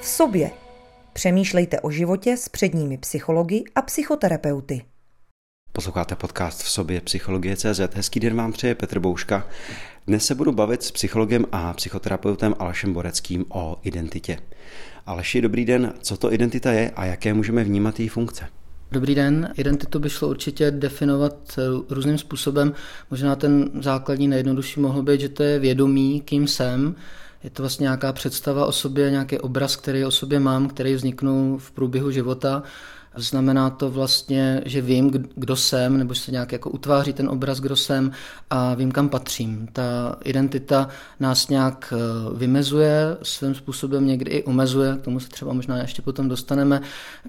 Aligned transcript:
v 0.00 0.06
sobě. 0.06 0.50
Přemýšlejte 1.12 1.80
o 1.80 1.90
životě 1.90 2.36
s 2.36 2.48
předními 2.48 2.98
psychologi 2.98 3.64
a 3.74 3.82
psychoterapeuty. 3.82 4.82
Posloucháte 5.72 6.16
podcast 6.16 6.62
v 6.62 6.68
sobě 6.68 7.00
Psychologie 7.00 7.56
CZ. 7.56 7.80
Hezký 7.94 8.20
den 8.20 8.36
vám 8.36 8.52
přeje 8.52 8.74
Petr 8.74 8.98
Bouška. 8.98 9.46
Dnes 10.06 10.26
se 10.26 10.34
budu 10.34 10.52
bavit 10.52 10.82
s 10.82 10.90
psychologem 10.90 11.46
a 11.52 11.72
psychoterapeutem 11.72 12.54
Alešem 12.58 12.92
Boreckým 12.92 13.44
o 13.48 13.76
identitě. 13.82 14.38
Aleši, 15.06 15.40
dobrý 15.40 15.64
den. 15.64 15.94
Co 16.00 16.16
to 16.16 16.32
identita 16.32 16.72
je 16.72 16.90
a 16.90 17.04
jaké 17.04 17.34
můžeme 17.34 17.64
vnímat 17.64 18.00
její 18.00 18.08
funkce? 18.08 18.46
Dobrý 18.92 19.14
den. 19.14 19.52
Identitu 19.56 19.98
by 19.98 20.10
šlo 20.10 20.28
určitě 20.28 20.70
definovat 20.70 21.58
různým 21.90 22.18
způsobem. 22.18 22.72
Možná 23.10 23.36
ten 23.36 23.70
základní 23.80 24.28
nejjednodušší 24.28 24.80
mohl 24.80 25.02
být, 25.02 25.20
že 25.20 25.28
to 25.28 25.42
je 25.42 25.58
vědomí, 25.58 26.20
kým 26.20 26.48
jsem, 26.48 26.94
je 27.44 27.50
to 27.50 27.62
vlastně 27.62 27.84
nějaká 27.84 28.12
představa 28.12 28.66
o 28.66 28.72
sobě, 28.72 29.10
nějaký 29.10 29.38
obraz, 29.38 29.76
který 29.76 30.04
o 30.04 30.10
sobě 30.10 30.40
mám, 30.40 30.68
který 30.68 30.94
vzniknul 30.94 31.58
v 31.58 31.70
průběhu 31.70 32.10
života. 32.10 32.62
Znamená 33.16 33.70
to 33.70 33.90
vlastně, 33.90 34.62
že 34.66 34.80
vím, 34.80 35.10
kdo 35.34 35.56
jsem, 35.56 35.98
nebo 35.98 36.14
se 36.14 36.32
nějak 36.32 36.52
jako 36.52 36.70
utváří 36.70 37.12
ten 37.12 37.28
obraz, 37.28 37.60
kdo 37.60 37.76
jsem 37.76 38.12
a 38.50 38.74
vím, 38.74 38.92
kam 38.92 39.08
patřím. 39.08 39.68
Ta 39.72 40.16
identita 40.24 40.88
nás 41.20 41.48
nějak 41.48 41.94
eh, 41.96 42.38
vymezuje, 42.38 43.16
svým 43.22 43.54
způsobem 43.54 44.06
někdy 44.06 44.30
i 44.30 44.44
omezuje, 44.44 44.96
k 44.96 45.02
tomu 45.02 45.20
se 45.20 45.28
třeba 45.28 45.52
možná 45.52 45.78
ještě 45.78 46.02
potom 46.02 46.28
dostaneme. 46.28 46.80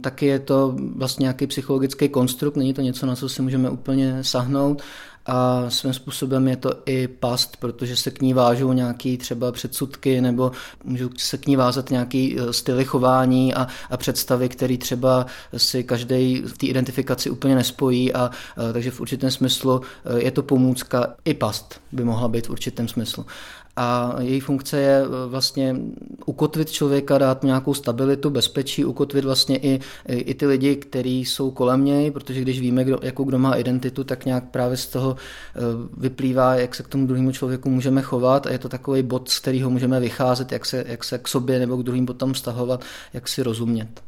Taky 0.02 0.26
je 0.26 0.40
to 0.40 0.76
vlastně 0.96 1.24
nějaký 1.24 1.48
psychologický 1.48 2.10
konstrukt, 2.10 2.56
není 2.56 2.74
to 2.74 2.82
něco, 2.82 3.06
na 3.06 3.16
co 3.16 3.30
si 3.30 3.42
můžeme 3.42 3.70
úplně 3.70 4.24
sahnout 4.24 4.82
a 5.26 5.70
svým 5.70 5.94
způsobem 5.94 6.48
je 6.48 6.56
to 6.56 6.74
i 6.86 7.08
past, 7.08 7.58
protože 7.58 7.96
se 7.96 8.12
k 8.12 8.22
ní 8.22 8.34
vážou 8.34 8.74
nějaký 8.74 9.18
třeba 9.18 9.52
předsudky 9.52 10.22
nebo 10.22 10.52
můžou 10.84 11.10
se 11.18 11.38
k 11.38 11.48
ní 11.48 11.56
vázat 11.56 11.90
nějaký 11.90 12.40
e, 12.40 12.54
styly 12.54 12.86
chování 12.86 13.54
a, 13.54 13.68
a 13.90 13.98
představy, 13.98 14.50
které 14.50 14.78
třeba 14.78 15.26
si 15.58 15.84
každý 15.84 16.42
v 16.42 16.58
té 16.58 16.66
identifikaci 16.66 17.30
úplně 17.30 17.56
nespojí. 17.56 18.14
A, 18.14 18.20
a 18.20 18.32
e, 18.70 18.74
takže 18.74 18.92
v 18.92 19.02
určitém 19.02 19.32
smyslu 19.32 19.82
e, 20.06 20.24
je 20.24 20.32
to 20.32 20.44
pomůcka 20.44 21.14
i 21.26 21.34
past 21.34 21.82
by 21.92 22.04
mohla 22.04 22.28
být 22.28 22.48
v 22.48 22.50
určitém 22.50 22.88
smyslu 22.88 23.26
a 23.76 24.16
její 24.20 24.40
funkce 24.40 24.80
je 24.80 25.02
e, 25.02 25.28
vlastně 25.28 25.76
ukotvit 26.26 26.72
člověka, 26.72 27.18
dát 27.18 27.44
mu 27.44 27.48
nějakou 27.48 27.74
stabilitu, 27.74 28.30
bezpečí, 28.30 28.86
ukotvit 28.86 29.26
vlastně 29.26 29.58
i, 29.58 29.80
i 30.08 30.34
ty 30.34 30.46
lidi, 30.46 30.76
kteří 30.76 31.26
jsou 31.26 31.52
kolem 31.52 31.86
něj, 31.86 32.12
protože 32.12 32.42
když 32.42 32.60
víme, 32.60 32.84
kdo, 32.84 33.00
jakou 33.02 33.24
kdo 33.24 33.40
má 33.40 33.56
identitu, 33.56 34.04
tak 34.04 34.26
nějak 34.26 34.44
právě 34.52 34.78
z 34.78 34.88
toho 34.88 35.16
e, 35.16 35.60
vyplývá, 35.98 36.56
jak 36.56 36.76
se 36.76 36.84
k 36.84 36.88
tomu 36.88 37.08
druhému 37.08 37.32
člověku 37.32 37.70
můžeme 37.70 38.02
chovat 38.02 38.48
a 38.48 38.52
je 38.52 38.60
to 38.60 38.70
takový 38.70 39.04
bod, 39.04 39.30
z 39.30 39.40
kterého 39.40 39.70
můžeme 39.70 40.00
vycházet, 40.00 40.52
jak 40.52 40.66
se, 40.66 40.84
jak 40.88 41.04
se 41.04 41.18
k 41.18 41.28
sobě 41.28 41.60
nebo 41.60 41.78
k 41.78 41.84
druhým 41.84 42.06
potom 42.06 42.36
stahovat, 42.36 42.84
jak 43.14 43.28
si 43.28 43.44
rozumět. 43.44 44.02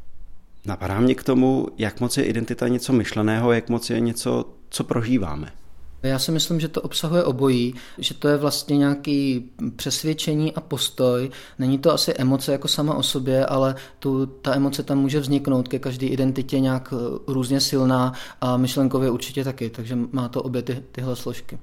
Napadá 0.66 1.00
mě 1.00 1.14
k 1.14 1.22
tomu, 1.22 1.68
jak 1.78 2.00
moc 2.00 2.16
je 2.16 2.24
identita 2.24 2.68
něco 2.68 2.92
myšleného, 2.92 3.52
jak 3.52 3.68
moc 3.68 3.90
je 3.90 4.00
něco, 4.00 4.44
co 4.70 4.84
prožíváme. 4.84 5.52
Já 6.04 6.18
si 6.18 6.32
myslím, 6.32 6.60
že 6.60 6.68
to 6.68 6.80
obsahuje 6.80 7.24
obojí, 7.24 7.74
že 7.98 8.14
to 8.14 8.28
je 8.28 8.36
vlastně 8.36 8.76
nějaký 8.76 9.50
přesvědčení 9.76 10.54
a 10.54 10.60
postoj. 10.60 11.30
Není 11.58 11.78
to 11.78 11.92
asi 11.92 12.14
emoce 12.18 12.52
jako 12.52 12.68
sama 12.68 12.94
o 12.94 13.02
sobě, 13.02 13.46
ale 13.46 13.74
tu, 13.98 14.26
ta 14.26 14.54
emoce 14.54 14.82
tam 14.82 14.98
může 14.98 15.20
vzniknout 15.20 15.68
ke 15.68 15.78
každé 15.78 16.06
identitě 16.06 16.60
nějak 16.60 16.94
eh, 16.96 17.18
různě 17.32 17.60
silná 17.60 18.12
a 18.40 18.56
myšlenkově 18.56 19.10
určitě 19.10 19.44
taky, 19.44 19.70
takže 19.70 19.98
má 20.12 20.28
to 20.28 20.42
obě 20.42 20.62
ty, 20.62 20.82
tyhle 20.92 21.16
složky. 21.16 21.58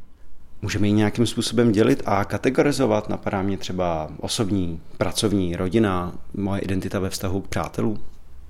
Můžeme 0.61 0.87
ji 0.87 0.93
nějakým 0.93 1.25
způsobem 1.25 1.71
dělit 1.71 2.03
a 2.05 2.25
kategorizovat? 2.25 3.09
Napadá 3.09 3.41
mě 3.41 3.57
třeba 3.57 4.11
osobní, 4.19 4.81
pracovní, 4.97 5.55
rodina, 5.55 6.13
moje 6.33 6.61
identita 6.61 6.99
ve 6.99 7.09
vztahu 7.09 7.41
k 7.41 7.47
přátelům? 7.47 7.99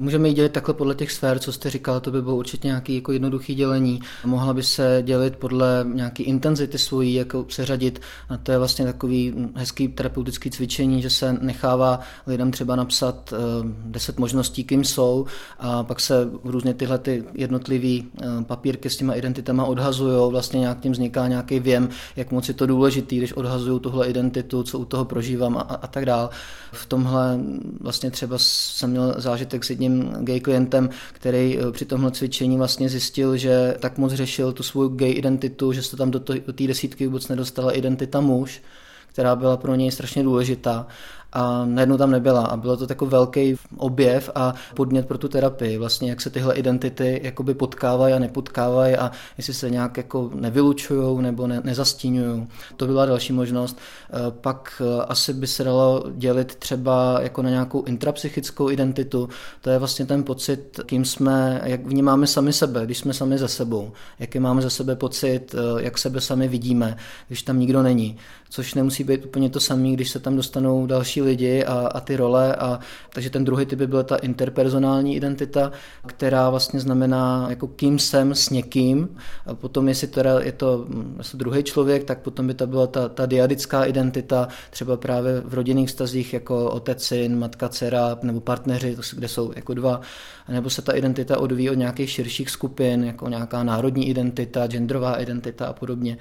Můžeme 0.01 0.27
ji 0.27 0.33
dělit 0.33 0.51
takhle 0.51 0.73
podle 0.73 0.95
těch 0.95 1.11
sfér, 1.11 1.39
co 1.39 1.51
jste 1.51 1.69
říkal, 1.69 1.99
to 1.99 2.11
by 2.11 2.21
bylo 2.21 2.35
určitě 2.35 2.67
nějaký 2.67 2.95
jako 2.95 3.11
jednoduchý 3.11 3.55
dělení. 3.55 3.99
Mohla 4.25 4.53
by 4.53 4.63
se 4.63 5.03
dělit 5.05 5.35
podle 5.35 5.85
nějaké 5.93 6.23
intenzity 6.23 6.77
svojí, 6.77 7.13
jako 7.13 7.45
seřadit. 7.49 8.01
A 8.29 8.37
to 8.37 8.51
je 8.51 8.57
vlastně 8.57 8.85
takový 8.85 9.33
hezký 9.55 9.87
terapeutický 9.87 10.51
cvičení, 10.51 11.01
že 11.01 11.09
se 11.09 11.37
nechává 11.41 11.99
lidem 12.27 12.51
třeba 12.51 12.75
napsat 12.75 13.33
uh, 13.33 13.37
deset 13.85 14.19
možností, 14.19 14.63
kým 14.63 14.83
jsou 14.83 15.25
a 15.59 15.83
pak 15.83 15.99
se 15.99 16.29
různě 16.43 16.73
tyhle 16.73 16.97
ty 16.97 17.23
jednotlivý 17.33 18.03
uh, 18.03 18.43
papírky 18.43 18.89
s 18.89 18.97
těma 18.97 19.13
identitama 19.13 19.65
odhazují. 19.65 20.31
Vlastně 20.31 20.59
nějak 20.59 20.79
tím 20.79 20.91
vzniká 20.91 21.27
nějaký 21.27 21.59
věm, 21.59 21.89
jak 22.15 22.31
moc 22.31 22.47
je 22.47 22.53
to 22.53 22.65
důležitý, 22.65 23.17
když 23.17 23.33
odhazuju 23.33 23.79
tuhle 23.79 24.07
identitu, 24.07 24.63
co 24.63 24.79
u 24.79 24.85
toho 24.85 25.05
prožívám 25.05 25.57
a, 25.57 25.61
a, 25.61 25.75
a 25.75 25.87
tak 25.87 26.05
dál. 26.05 26.29
V 26.71 26.85
tomhle 26.85 27.39
vlastně 27.79 28.11
třeba 28.11 28.35
jsem 28.39 28.89
měl 28.89 29.15
zážitek 29.17 29.63
s 29.63 29.69
jedním 29.69 29.90
jedním 29.91 30.25
gay 30.25 30.39
klientem, 30.39 30.89
který 31.13 31.59
eh, 31.59 31.71
při 31.71 31.85
tomhle 31.85 32.11
cvičení 32.11 32.57
vlastně 32.57 32.89
zjistil, 32.89 33.37
že 33.37 33.75
tak 33.79 33.97
moc 33.97 34.13
řešil 34.13 34.53
tu 34.53 34.63
svou 34.63 34.87
gay 34.87 35.11
identitu, 35.11 35.73
že 35.73 35.83
se 35.83 35.97
tam 35.97 36.11
do 36.11 36.19
té 36.19 36.67
desítky 36.67 37.07
vůbec 37.07 37.27
nedostala 37.27 37.71
identita 37.71 38.21
muž, 38.21 38.61
která 39.07 39.35
byla 39.35 39.57
pro 39.57 39.75
něj 39.75 39.91
strašně 39.91 40.23
důležitá 40.23 40.87
a 41.33 41.65
najednou 41.65 41.97
tam 41.97 42.11
nebyla 42.11 42.45
a 42.45 42.57
bylo 42.57 42.77
to 42.77 42.87
takový 42.87 43.11
velký 43.11 43.55
objev 43.77 44.29
a 44.35 44.53
podnět 44.75 45.07
pro 45.07 45.17
tu 45.17 45.27
terapii, 45.27 45.77
vlastně 45.77 46.09
jak 46.09 46.21
se 46.21 46.29
tyhle 46.29 46.55
identity 46.55 47.19
jakoby 47.23 47.53
potkávají 47.53 48.13
a 48.13 48.19
nepotkávají 48.19 48.95
a 48.95 49.11
jestli 49.37 49.53
se 49.53 49.69
nějak 49.69 49.97
jako 49.97 50.29
nevylučují 50.33 51.21
nebo 51.21 51.47
ne, 51.47 51.61
nezastínují. 51.63 52.47
To 52.77 52.85
byla 52.85 53.05
další 53.05 53.33
možnost. 53.33 53.77
E, 53.77 54.31
pak 54.31 54.81
e, 54.85 55.03
asi 55.03 55.33
by 55.33 55.47
se 55.47 55.63
dalo 55.63 56.03
dělit 56.11 56.55
třeba 56.55 57.19
jako 57.21 57.41
na 57.41 57.49
nějakou 57.49 57.83
intrapsychickou 57.83 58.69
identitu. 58.69 59.29
To 59.61 59.69
je 59.69 59.79
vlastně 59.79 60.05
ten 60.05 60.23
pocit, 60.23 60.79
kým 60.85 61.05
jsme, 61.05 61.61
jak 61.63 61.85
vnímáme 61.85 62.27
sami 62.27 62.53
sebe, 62.53 62.85
když 62.85 62.97
jsme 62.97 63.13
sami 63.13 63.37
za 63.37 63.47
sebou. 63.47 63.91
Jaký 64.19 64.39
máme 64.39 64.61
za 64.61 64.69
sebe 64.69 64.95
pocit, 64.95 65.55
e, 65.55 65.83
jak 65.83 65.97
sebe 65.97 66.21
sami 66.21 66.47
vidíme, 66.47 66.97
když 67.27 67.43
tam 67.43 67.59
nikdo 67.59 67.83
není. 67.83 68.17
Což 68.49 68.73
nemusí 68.73 69.03
být 69.03 69.25
úplně 69.25 69.49
to 69.49 69.59
samé, 69.59 69.91
když 69.91 70.09
se 70.09 70.19
tam 70.19 70.35
dostanou 70.35 70.85
další 70.85 71.20
lidi 71.21 71.65
a, 71.65 71.73
a 71.73 71.99
ty 71.99 72.15
role. 72.15 72.55
A, 72.55 72.79
takže 73.09 73.29
ten 73.29 73.45
druhý 73.45 73.65
typ 73.65 73.79
by 73.79 73.87
byla 73.87 74.03
ta 74.03 74.15
interpersonální 74.15 75.15
identita, 75.15 75.71
která 76.05 76.49
vlastně 76.49 76.79
znamená, 76.79 77.45
jako 77.49 77.67
kým 77.67 77.99
jsem 77.99 78.35
s 78.35 78.49
někým. 78.49 79.17
A 79.45 79.55
potom, 79.55 79.87
jestli 79.87 80.07
teda 80.07 80.39
je 80.39 80.51
to 80.51 80.87
jestli 81.17 81.37
druhý 81.37 81.63
člověk, 81.63 82.03
tak 82.03 82.19
potom 82.19 82.47
by 82.47 82.53
to 82.53 82.67
byla 82.67 82.87
ta, 82.87 83.09
ta 83.09 83.25
diadická 83.25 83.83
identita, 83.83 84.47
třeba 84.69 84.97
právě 84.97 85.41
v 85.45 85.53
rodinných 85.53 85.89
vztazích 85.89 86.33
jako 86.33 86.69
otec, 86.71 87.03
syn, 87.03 87.39
matka, 87.39 87.69
dcera 87.69 88.17
nebo 88.21 88.39
partneři, 88.39 88.97
kde 89.13 89.27
jsou 89.27 89.51
jako 89.55 89.73
dva. 89.73 90.01
Nebo 90.49 90.69
se 90.69 90.81
ta 90.81 90.93
identita 90.93 91.39
odvíjí 91.39 91.69
od 91.69 91.73
nějakých 91.73 92.09
širších 92.09 92.49
skupin, 92.49 93.03
jako 93.03 93.29
nějaká 93.29 93.63
národní 93.63 94.09
identita, 94.09 94.67
genderová 94.67 95.15
identita 95.15 95.65
a 95.65 95.73
podobně 95.73 96.17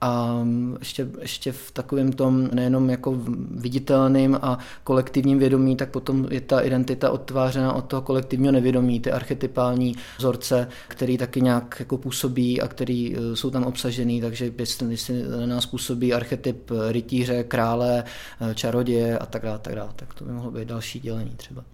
a 0.00 0.44
ještě, 0.78 1.08
ještě 1.20 1.52
v 1.52 1.70
takovém 1.70 2.12
tom 2.12 2.48
nejenom 2.52 2.90
jako 2.90 3.14
viditelným 3.50 4.38
a 4.42 4.58
kolektivním 4.84 5.38
vědomí, 5.38 5.76
tak 5.76 5.90
potom 5.90 6.26
je 6.30 6.40
ta 6.40 6.60
identita 6.60 7.10
odtvářena 7.10 7.72
od 7.72 7.84
toho 7.84 8.02
kolektivního 8.02 8.52
nevědomí, 8.52 9.00
ty 9.00 9.12
archetypální 9.12 9.96
vzorce, 10.18 10.68
který 10.88 11.18
taky 11.18 11.40
nějak 11.40 11.76
jako 11.78 11.98
působí 11.98 12.60
a 12.60 12.68
který 12.68 13.16
e, 13.16 13.36
jsou 13.36 13.50
tam 13.50 13.64
obsažený, 13.64 14.20
takže 14.20 14.52
jestli, 14.58 14.90
jestli 14.90 15.22
na 15.40 15.46
nás 15.46 15.66
působí 15.66 16.14
archetyp 16.14 16.70
rytíře, 16.88 17.44
krále, 17.44 18.04
e, 18.50 18.54
čaroděje 18.54 19.18
a 19.18 19.26
tak 19.26 19.42
dále, 19.42 19.58
tak 19.58 19.74
dále, 19.74 19.90
tak 19.96 20.14
to 20.14 20.24
by 20.24 20.32
mohlo 20.32 20.50
být 20.50 20.68
další 20.68 21.00
dělení 21.00 21.32
třeba. 21.36 21.64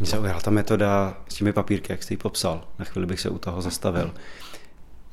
Mně 0.00 0.06
se 0.06 0.16
ta 0.42 0.50
metoda 0.50 1.18
s 1.28 1.34
těmi 1.34 1.52
papírky, 1.52 1.92
jak 1.92 2.02
jsi 2.02 2.12
ji 2.12 2.18
popsal. 2.18 2.64
Na 2.78 2.84
chvíli 2.84 3.06
bych 3.06 3.20
se 3.20 3.28
u 3.28 3.38
toho 3.38 3.62
zastavil. 3.62 4.14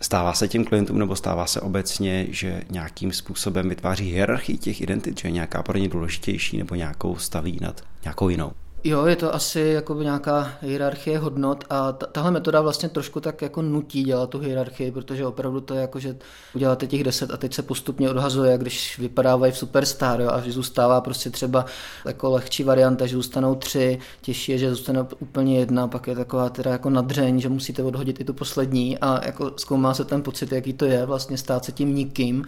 Stává 0.01 0.33
se 0.33 0.47
těm 0.47 0.65
klientům 0.65 0.99
nebo 0.99 1.15
stává 1.15 1.45
se 1.45 1.61
obecně, 1.61 2.27
že 2.29 2.61
nějakým 2.69 3.11
způsobem 3.11 3.69
vytváří 3.69 4.11
hierarchii 4.11 4.57
těch 4.57 4.81
identit, 4.81 5.19
že 5.19 5.27
je 5.27 5.31
nějaká 5.31 5.63
pro 5.63 5.77
ně 5.77 5.89
důležitější 5.89 6.57
nebo 6.57 6.75
nějakou 6.75 7.15
staví 7.15 7.57
nad 7.61 7.81
nějakou 8.03 8.29
jinou? 8.29 8.51
Jo, 8.87 9.05
je 9.05 9.15
to 9.15 9.35
asi 9.35 9.59
jako 9.59 9.93
nějaká 10.03 10.51
hierarchie 10.61 11.19
hodnot 11.19 11.63
a 11.69 11.91
tahle 11.91 12.31
metoda 12.31 12.61
vlastně 12.61 12.89
trošku 12.89 13.19
tak 13.19 13.41
jako 13.41 13.61
nutí 13.61 14.03
dělat 14.03 14.29
tu 14.29 14.39
hierarchii, 14.39 14.91
protože 14.91 15.25
opravdu 15.25 15.61
to 15.61 15.73
je 15.73 15.81
jako, 15.81 15.99
že 15.99 16.17
uděláte 16.55 16.87
těch 16.87 17.03
deset 17.03 17.31
a 17.31 17.37
teď 17.37 17.53
se 17.53 17.61
postupně 17.61 18.09
odhazuje, 18.09 18.57
když 18.57 18.99
vypadávají 18.99 19.51
v 19.51 19.57
superstar 19.57 20.21
jo, 20.21 20.29
a 20.31 20.41
že 20.41 20.51
zůstává 20.51 21.01
prostě 21.01 21.29
třeba 21.29 21.65
jako 22.05 22.31
lehčí 22.31 22.63
varianta, 22.63 23.05
že 23.05 23.15
zůstanou 23.15 23.55
tři, 23.55 23.99
těžší 24.21 24.51
je, 24.51 24.57
že 24.57 24.69
zůstane 24.69 25.05
úplně 25.19 25.59
jedna, 25.59 25.87
pak 25.87 26.07
je 26.07 26.15
taková 26.15 26.49
teda 26.49 26.71
jako 26.71 26.89
nadřeň, 26.89 27.39
že 27.39 27.49
musíte 27.49 27.83
odhodit 27.83 28.21
i 28.21 28.23
tu 28.23 28.33
poslední 28.33 28.97
a 28.97 29.25
jako 29.25 29.51
zkoumá 29.57 29.93
se 29.93 30.05
ten 30.05 30.21
pocit, 30.23 30.51
jaký 30.51 30.73
to 30.73 30.85
je 30.85 31.05
vlastně 31.05 31.37
stát 31.37 31.65
se 31.65 31.71
tím 31.71 31.95
nikým 31.95 32.45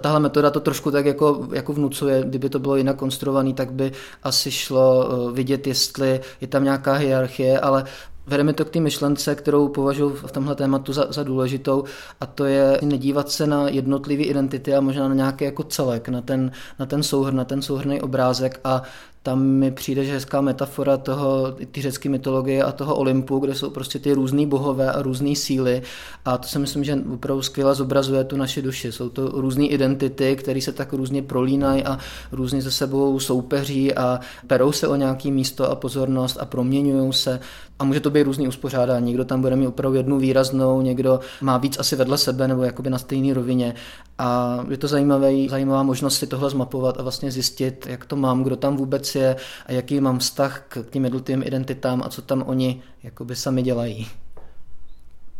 Tahle 0.00 0.20
metoda 0.20 0.50
to 0.50 0.60
trošku 0.60 0.90
tak 0.90 1.06
jako, 1.06 1.48
jako 1.52 1.72
vnucuje, 1.72 2.22
kdyby 2.24 2.48
to 2.48 2.58
bylo 2.58 2.76
jinak 2.76 2.96
konstruovaný, 2.96 3.54
tak 3.54 3.72
by 3.72 3.92
asi 4.22 4.50
šlo 4.50 5.08
eh, 5.10 5.32
vidět, 5.32 5.66
jestli 5.66 6.20
je 6.40 6.46
tam 6.46 6.64
nějaká 6.64 6.94
hierarchie, 6.94 7.60
ale 7.60 7.84
Vede 8.28 8.44
mi 8.44 8.52
to 8.52 8.64
k 8.64 8.70
té 8.70 8.80
myšlence, 8.80 9.34
kterou 9.34 9.68
považuji 9.68 10.10
v 10.10 10.32
tomhle 10.32 10.54
tématu 10.54 10.92
za, 10.92 11.12
za 11.12 11.22
důležitou 11.22 11.84
a 12.20 12.26
to 12.26 12.44
je 12.44 12.80
nedívat 12.82 13.30
se 13.30 13.46
na 13.46 13.68
jednotlivé 13.68 14.22
identity 14.22 14.74
a 14.74 14.80
možná 14.80 15.08
na 15.08 15.14
nějaký 15.14 15.44
jako 15.44 15.62
celek, 15.62 16.08
na 16.08 16.20
ten, 16.20 16.52
na 16.78 16.86
ten 16.86 17.02
souhrn, 17.02 17.36
na 17.36 17.44
ten 17.44 17.62
souhrný 17.62 18.00
obrázek 18.00 18.60
a 18.64 18.82
tam 19.22 19.42
mi 19.42 19.70
přijde, 19.70 20.04
že 20.04 20.12
hezká 20.12 20.40
metafora 20.40 20.96
toho, 20.96 21.52
ty 21.70 21.82
řecké 21.82 22.08
mytologie 22.08 22.62
a 22.62 22.72
toho 22.72 22.96
Olympu, 22.96 23.38
kde 23.38 23.54
jsou 23.54 23.70
prostě 23.70 23.98
ty 23.98 24.12
různé 24.12 24.46
bohové 24.46 24.92
a 24.92 25.02
různé 25.02 25.36
síly 25.36 25.82
a 26.24 26.38
to 26.38 26.48
si 26.48 26.58
myslím, 26.58 26.84
že 26.84 26.98
opravdu 27.12 27.42
skvěle 27.42 27.74
zobrazuje 27.74 28.24
tu 28.24 28.36
naši 28.36 28.62
duši. 28.62 28.92
Jsou 28.92 29.08
to 29.08 29.28
různé 29.28 29.66
identity, 29.66 30.36
které 30.36 30.60
se 30.60 30.72
tak 30.72 30.92
různě 30.92 31.22
prolínají 31.22 31.84
a 31.84 31.98
různě 32.32 32.62
se 32.62 32.70
sebou 32.70 33.20
soupeří 33.20 33.94
a 33.94 34.20
perou 34.46 34.72
se 34.72 34.88
o 34.88 34.96
nějaké 34.96 35.30
místo 35.30 35.70
a 35.70 35.74
pozornost 35.74 36.36
a 36.40 36.44
proměňují 36.44 37.12
se 37.12 37.40
a 37.78 37.84
může 37.84 38.00
to 38.00 38.10
být 38.10 38.22
různý 38.22 38.48
uspořádání. 38.48 39.06
Někdo 39.06 39.24
tam 39.24 39.40
bude 39.40 39.56
mít 39.56 39.66
opravdu 39.66 39.96
jednu 39.96 40.18
výraznou, 40.18 40.80
někdo 40.80 41.20
má 41.40 41.58
víc 41.58 41.78
asi 41.78 41.96
vedle 41.96 42.18
sebe 42.18 42.48
nebo 42.48 42.62
jakoby 42.62 42.90
na 42.90 42.98
stejné 42.98 43.34
rovině. 43.34 43.74
A 44.18 44.58
je 44.70 44.76
to 44.76 44.88
zajímavý, 44.88 45.48
zajímavá 45.48 45.82
možnost 45.82 46.18
si 46.18 46.26
tohle 46.26 46.50
zmapovat 46.50 46.98
a 46.98 47.02
vlastně 47.02 47.30
zjistit, 47.30 47.86
jak 47.90 48.04
to 48.04 48.16
mám, 48.16 48.42
kdo 48.42 48.56
tam 48.56 48.76
vůbec 48.76 49.14
je 49.14 49.36
a 49.66 49.72
jaký 49.72 50.00
mám 50.00 50.18
vztah 50.18 50.64
k 50.68 50.90
těm 50.90 51.04
jednotlivým 51.04 51.42
identitám 51.42 52.02
a 52.04 52.08
co 52.08 52.22
tam 52.22 52.44
oni 52.46 52.82
jakoby 53.02 53.36
sami 53.36 53.62
dělají. 53.62 54.06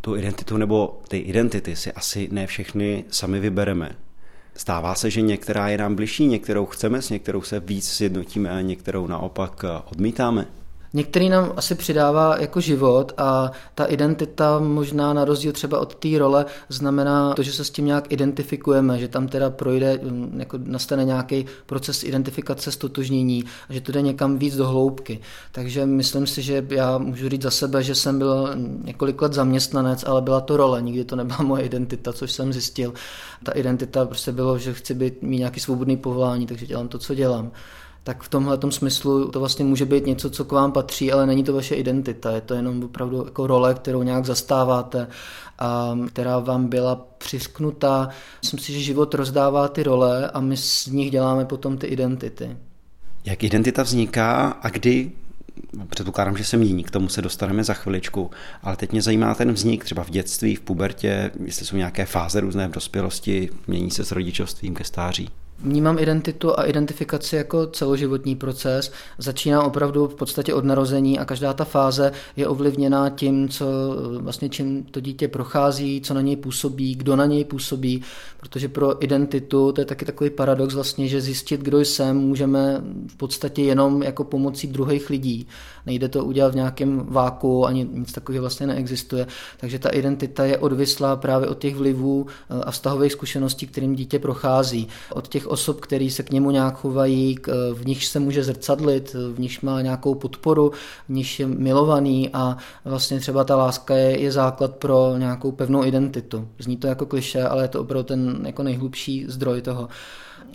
Tu 0.01 0.17
identitu 0.17 0.57
nebo 0.57 1.01
ty 1.09 1.17
identity 1.17 1.77
si 1.77 1.93
asi 1.93 2.29
ne 2.33 2.47
všechny 2.47 3.05
sami 3.11 3.41
vybereme. 3.41 3.91
Stává 4.57 4.95
se, 4.95 5.11
že 5.11 5.21
některá 5.21 5.69
je 5.69 5.79
nám 5.79 5.95
bližší, 5.95 6.27
některou 6.27 6.67
chceme, 6.67 7.03
s 7.03 7.11
některou 7.11 7.43
se 7.43 7.61
víc 7.61 7.89
sjednotíme 7.89 8.51
a 8.51 8.61
některou 8.61 9.07
naopak 9.07 9.65
odmítáme? 9.91 10.47
Některý 10.93 11.29
nám 11.29 11.53
asi 11.57 11.75
přidává 11.75 12.41
jako 12.41 12.61
život 12.61 13.13
a 13.17 13.51
ta 13.75 13.85
identita 13.85 14.59
možná 14.59 15.13
na 15.13 15.25
rozdíl 15.25 15.53
třeba 15.53 15.79
od 15.79 15.95
té 15.95 16.19
role 16.19 16.47
znamená 16.69 17.35
to, 17.35 17.43
že 17.43 17.53
se 17.53 17.65
s 17.65 17.71
tím 17.71 17.87
nějak 17.87 18.13
identifikujeme, 18.13 18.99
že 18.99 19.09
tam 19.09 19.29
teda 19.29 19.51
projde, 19.51 20.01
mm, 20.03 20.37
jako 20.41 20.59
nastane 20.65 21.05
nějaký 21.05 21.47
proces 21.67 22.05
identifikace, 22.05 22.73
stotožnění, 22.73 23.45
že 23.71 23.81
to 23.81 23.93
jde 23.93 24.03
někam 24.03 24.39
víc 24.39 24.57
do 24.57 24.69
hloubky. 24.69 25.21
Takže 25.53 25.87
myslím 25.87 26.27
si, 26.27 26.43
že 26.43 26.67
já 26.71 26.99
můžu 26.99 27.29
říct 27.29 27.43
za 27.43 27.51
sebe, 27.51 27.83
že 27.83 27.95
jsem 27.95 28.19
byl 28.19 28.55
několik 28.85 29.23
let 29.23 29.33
zaměstnanec, 29.33 30.05
ale 30.07 30.23
byla 30.23 30.41
to 30.41 30.57
role, 30.57 30.83
nikdy 30.83 31.05
to 31.05 31.17
nebyla 31.17 31.39
moje 31.43 31.63
identita, 31.63 32.13
což 32.13 32.33
jsem 32.33 32.53
zjistil. 32.53 32.93
Ta 33.43 33.53
identita 33.53 34.07
prostě 34.07 34.33
bylo, 34.33 34.59
že 34.59 34.75
chci 34.75 34.95
být, 34.95 35.23
mít 35.23 35.39
nějaký 35.39 35.61
svobodný 35.61 35.97
povolání, 35.97 36.47
takže 36.47 36.67
dělám 36.67 36.89
to, 36.89 36.99
co 36.99 37.15
dělám 37.15 37.51
tak 38.05 38.23
v 38.23 38.29
tomhle 38.29 38.59
smyslu 38.71 39.31
to 39.31 39.41
vlastně 39.41 39.65
může 39.65 39.85
být 39.85 40.07
něco, 40.07 40.31
co 40.31 40.45
k 40.45 40.53
vám 40.53 40.73
patří, 40.73 41.13
ale 41.13 41.27
není 41.27 41.45
to 41.45 41.53
vaše 41.53 41.75
identita. 41.75 42.31
Je 42.31 42.41
to 42.41 42.55
jenom 42.55 42.85
opravdu 42.85 43.25
jako 43.25 43.47
role, 43.47 43.75
kterou 43.75 44.03
nějak 44.03 44.25
zastáváte 44.25 45.09
a 45.59 45.99
která 46.09 46.39
vám 46.39 46.69
byla 46.69 47.07
přisknutá. 47.19 48.09
Myslím 48.43 48.61
si, 48.61 48.73
že 48.73 48.81
život 48.81 49.15
rozdává 49.15 49.69
ty 49.69 49.83
role 49.83 50.31
a 50.31 50.41
my 50.41 50.57
z 50.57 50.87
nich 50.87 51.11
děláme 51.11 51.45
potom 51.45 51.79
ty 51.79 51.87
identity. 51.87 52.57
Jak 53.25 53.45
identita 53.45 53.83
vzniká 53.83 54.49
a 54.49 54.69
kdy 54.69 55.13
předpokládám, 55.89 56.37
že 56.37 56.45
se 56.45 56.57
mění, 56.57 56.85
k 56.85 56.91
tomu 56.91 57.09
se 57.09 57.23
dostaneme 57.23 57.65
za 57.65 57.75
chviličku, 57.75 58.31
ale 58.63 58.77
teď 58.77 58.93
mě 58.93 59.03
zajímá 59.03 59.35
ten 59.35 59.53
vznik 59.53 59.85
třeba 59.85 60.05
v 60.05 60.11
dětství, 60.11 60.55
v 60.55 60.61
pubertě, 60.61 61.31
jestli 61.45 61.67
jsou 61.67 61.77
nějaké 61.77 62.07
fáze 62.07 62.41
různé 62.41 62.69
v 62.69 62.71
dospělosti, 62.71 63.51
mění 63.67 63.91
se 63.91 64.05
s 64.05 64.13
rodičovstvím 64.13 64.75
ke 64.75 64.85
stáří. 64.85 65.31
Vnímám 65.63 65.99
identitu 65.99 66.59
a 66.59 66.63
identifikaci 66.63 67.37
jako 67.37 67.67
celoživotní 67.67 68.37
proces. 68.37 68.93
Začíná 69.19 69.63
opravdu 69.63 70.07
v 70.07 70.15
podstatě 70.15 70.55
od 70.55 70.65
narození 70.65 71.19
a 71.19 71.25
každá 71.25 71.53
ta 71.53 71.65
fáze 71.65 72.13
je 72.37 72.49
ovlivněná 72.49 73.11
tím, 73.11 73.49
co 73.49 73.67
vlastně 74.19 74.49
čím 74.49 74.85
to 74.85 75.01
dítě 75.01 75.29
prochází, 75.29 76.01
co 76.01 76.15
na 76.15 76.21
něj 76.21 76.37
působí, 76.37 76.95
kdo 76.95 77.17
na 77.17 77.27
něj 77.27 77.45
působí, 77.45 78.03
protože 78.41 78.69
pro 78.69 79.05
identitu 79.05 79.73
to 79.73 79.81
je 79.81 79.85
taky 79.85 80.05
takový 80.05 80.31
paradox 80.31 80.75
vlastně, 80.75 81.09
že 81.09 81.21
zjistit, 81.21 81.61
kdo 81.61 81.81
jsem, 81.81 82.17
můžeme 82.17 82.83
v 83.07 83.17
podstatě 83.17 83.63
jenom 83.63 84.03
jako 84.03 84.25
pomocí 84.25 84.67
druhých 84.67 85.11
lidí. 85.11 85.47
Nejde 85.87 86.09
to 86.09 86.25
udělat 86.25 86.53
v 86.53 86.57
nějakém 86.57 87.07
váku, 87.09 87.67
ani 87.67 87.89
nic 87.93 88.13
takového 88.13 88.43
vlastně 88.43 88.67
neexistuje. 88.67 89.27
Takže 89.61 89.79
ta 89.79 89.89
identita 89.89 90.45
je 90.45 90.59
odvislá 90.59 91.17
právě 91.17 91.49
od 91.49 91.59
těch 91.59 91.77
vlivů 91.77 92.27
a 92.65 92.71
vztahových 92.71 93.13
zkušeností, 93.13 93.67
kterým 93.67 93.95
dítě 93.95 94.19
prochází. 94.19 94.89
Od 95.13 95.29
těch 95.29 95.48
osob, 95.49 95.81
který 95.81 96.11
se 96.11 96.23
k 96.23 96.31
němu 96.31 96.51
nějak 96.51 96.79
chovají, 96.79 97.37
v 97.75 97.87
nich 97.87 98.07
se 98.07 98.21
může 98.21 98.45
zrcadlit, 98.45 99.17
v 99.35 99.41
nich 99.41 99.63
má 99.63 99.81
nějakou 99.83 100.15
podporu, 100.15 100.73
v 101.09 101.13
nich 101.13 101.41
je 101.41 101.47
milovaný 101.47 102.31
a 102.33 102.57
vlastně 102.85 103.21
třeba 103.21 103.45
ta 103.45 103.57
láska 103.57 103.95
je, 103.95 104.21
je 104.21 104.33
základ 104.33 104.77
pro 104.77 105.15
nějakou 105.19 105.53
pevnou 105.53 105.85
identitu. 105.85 106.49
Zní 106.59 106.77
to 106.77 106.87
jako 106.87 107.07
kliše, 107.07 107.43
ale 107.45 107.65
je 107.65 107.69
to 107.69 107.81
opravdu 107.81 108.05
ten 108.05 108.43
jako 108.47 108.63
nejhlubší 108.63 109.25
zdroj 109.29 109.63
toho. 109.63 109.89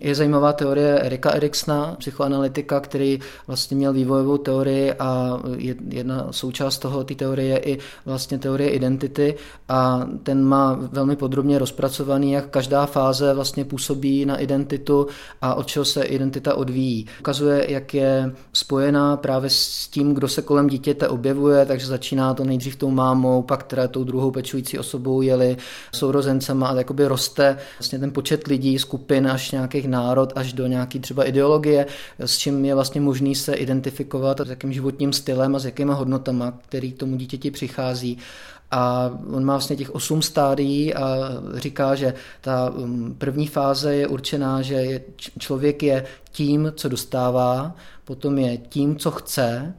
Je 0.03 0.15
zajímavá 0.15 0.53
teorie 0.53 1.00
Erika 1.00 1.31
Eriksna, 1.31 1.95
psychoanalytika, 2.00 2.79
který 2.79 3.19
vlastně 3.47 3.77
měl 3.77 3.94
vývojovou 3.94 4.38
teorii 4.38 4.94
a 4.94 5.39
jedna 5.89 6.27
součást 6.31 6.77
toho 6.77 7.03
té 7.03 7.15
teorie 7.15 7.47
je 7.47 7.59
i 7.59 7.79
vlastně 8.05 8.39
teorie 8.39 8.69
identity 8.69 9.35
a 9.69 10.07
ten 10.23 10.44
má 10.44 10.79
velmi 10.91 11.15
podrobně 11.15 11.59
rozpracovaný, 11.59 12.31
jak 12.31 12.50
každá 12.50 12.85
fáze 12.85 13.33
vlastně 13.33 13.65
působí 13.65 14.25
na 14.25 14.38
identitu 14.38 15.07
a 15.41 15.55
od 15.55 15.67
čeho 15.67 15.85
se 15.85 16.03
identita 16.03 16.55
odvíjí. 16.55 17.05
Ukazuje, 17.19 17.71
jak 17.71 17.94
je 17.94 18.35
spojená 18.53 19.17
právě 19.17 19.50
s 19.50 19.88
tím, 19.88 20.13
kdo 20.13 20.27
se 20.27 20.41
kolem 20.41 20.67
dítěte 20.67 21.07
objevuje, 21.07 21.65
takže 21.65 21.88
začíná 21.88 22.33
to 22.33 22.44
nejdřív 22.44 22.75
tou 22.75 22.89
mámou, 22.89 23.41
pak 23.41 23.63
teda 23.63 23.88
tou 23.88 24.03
druhou 24.03 24.31
pečující 24.31 24.79
osobou 24.79 25.21
jeli 25.21 25.57
sourozencema 25.95 26.67
a 26.67 26.75
jakoby 26.75 27.07
roste 27.07 27.57
vlastně 27.79 28.00
ten 28.00 28.11
počet 28.11 28.47
lidí, 28.47 28.79
skupin 28.79 29.27
až 29.27 29.51
nějakých 29.51 29.93
národ 29.94 30.34
až 30.36 30.54
do 30.54 30.68
nějaký 30.68 31.00
třeba 31.00 31.24
ideologie, 31.24 31.86
s 32.19 32.38
čím 32.38 32.66
je 32.66 32.75
vlastně 32.75 33.01
možný 33.01 33.36
se 33.36 33.54
identifikovat, 33.54 34.42
s 34.42 34.50
jakým 34.50 34.74
životním 34.74 35.13
stylem 35.13 35.56
a 35.56 35.60
s 35.60 35.66
jakýma 35.66 35.94
hodnotama, 35.94 36.54
který 36.68 36.94
tomu 36.94 37.16
dítěti 37.16 37.51
přichází. 37.51 38.18
A 38.72 39.12
on 39.34 39.45
má 39.45 39.54
vlastně 39.54 39.75
těch 39.75 39.95
osm 39.95 40.22
stádií 40.22 40.94
a 40.94 41.18
říká, 41.54 41.95
že 41.95 42.13
ta 42.42 42.69
um, 42.69 43.16
první 43.18 43.48
fáze 43.48 43.95
je 43.95 44.07
určená, 44.07 44.62
že 44.62 44.74
je, 44.74 45.01
člověk 45.40 45.84
je 45.84 46.06
tím, 46.31 46.74
co 46.75 46.89
dostává, 46.89 47.75
potom 48.04 48.38
je 48.38 48.57
tím, 48.57 48.96
co 48.96 49.12
chce, 49.12 49.74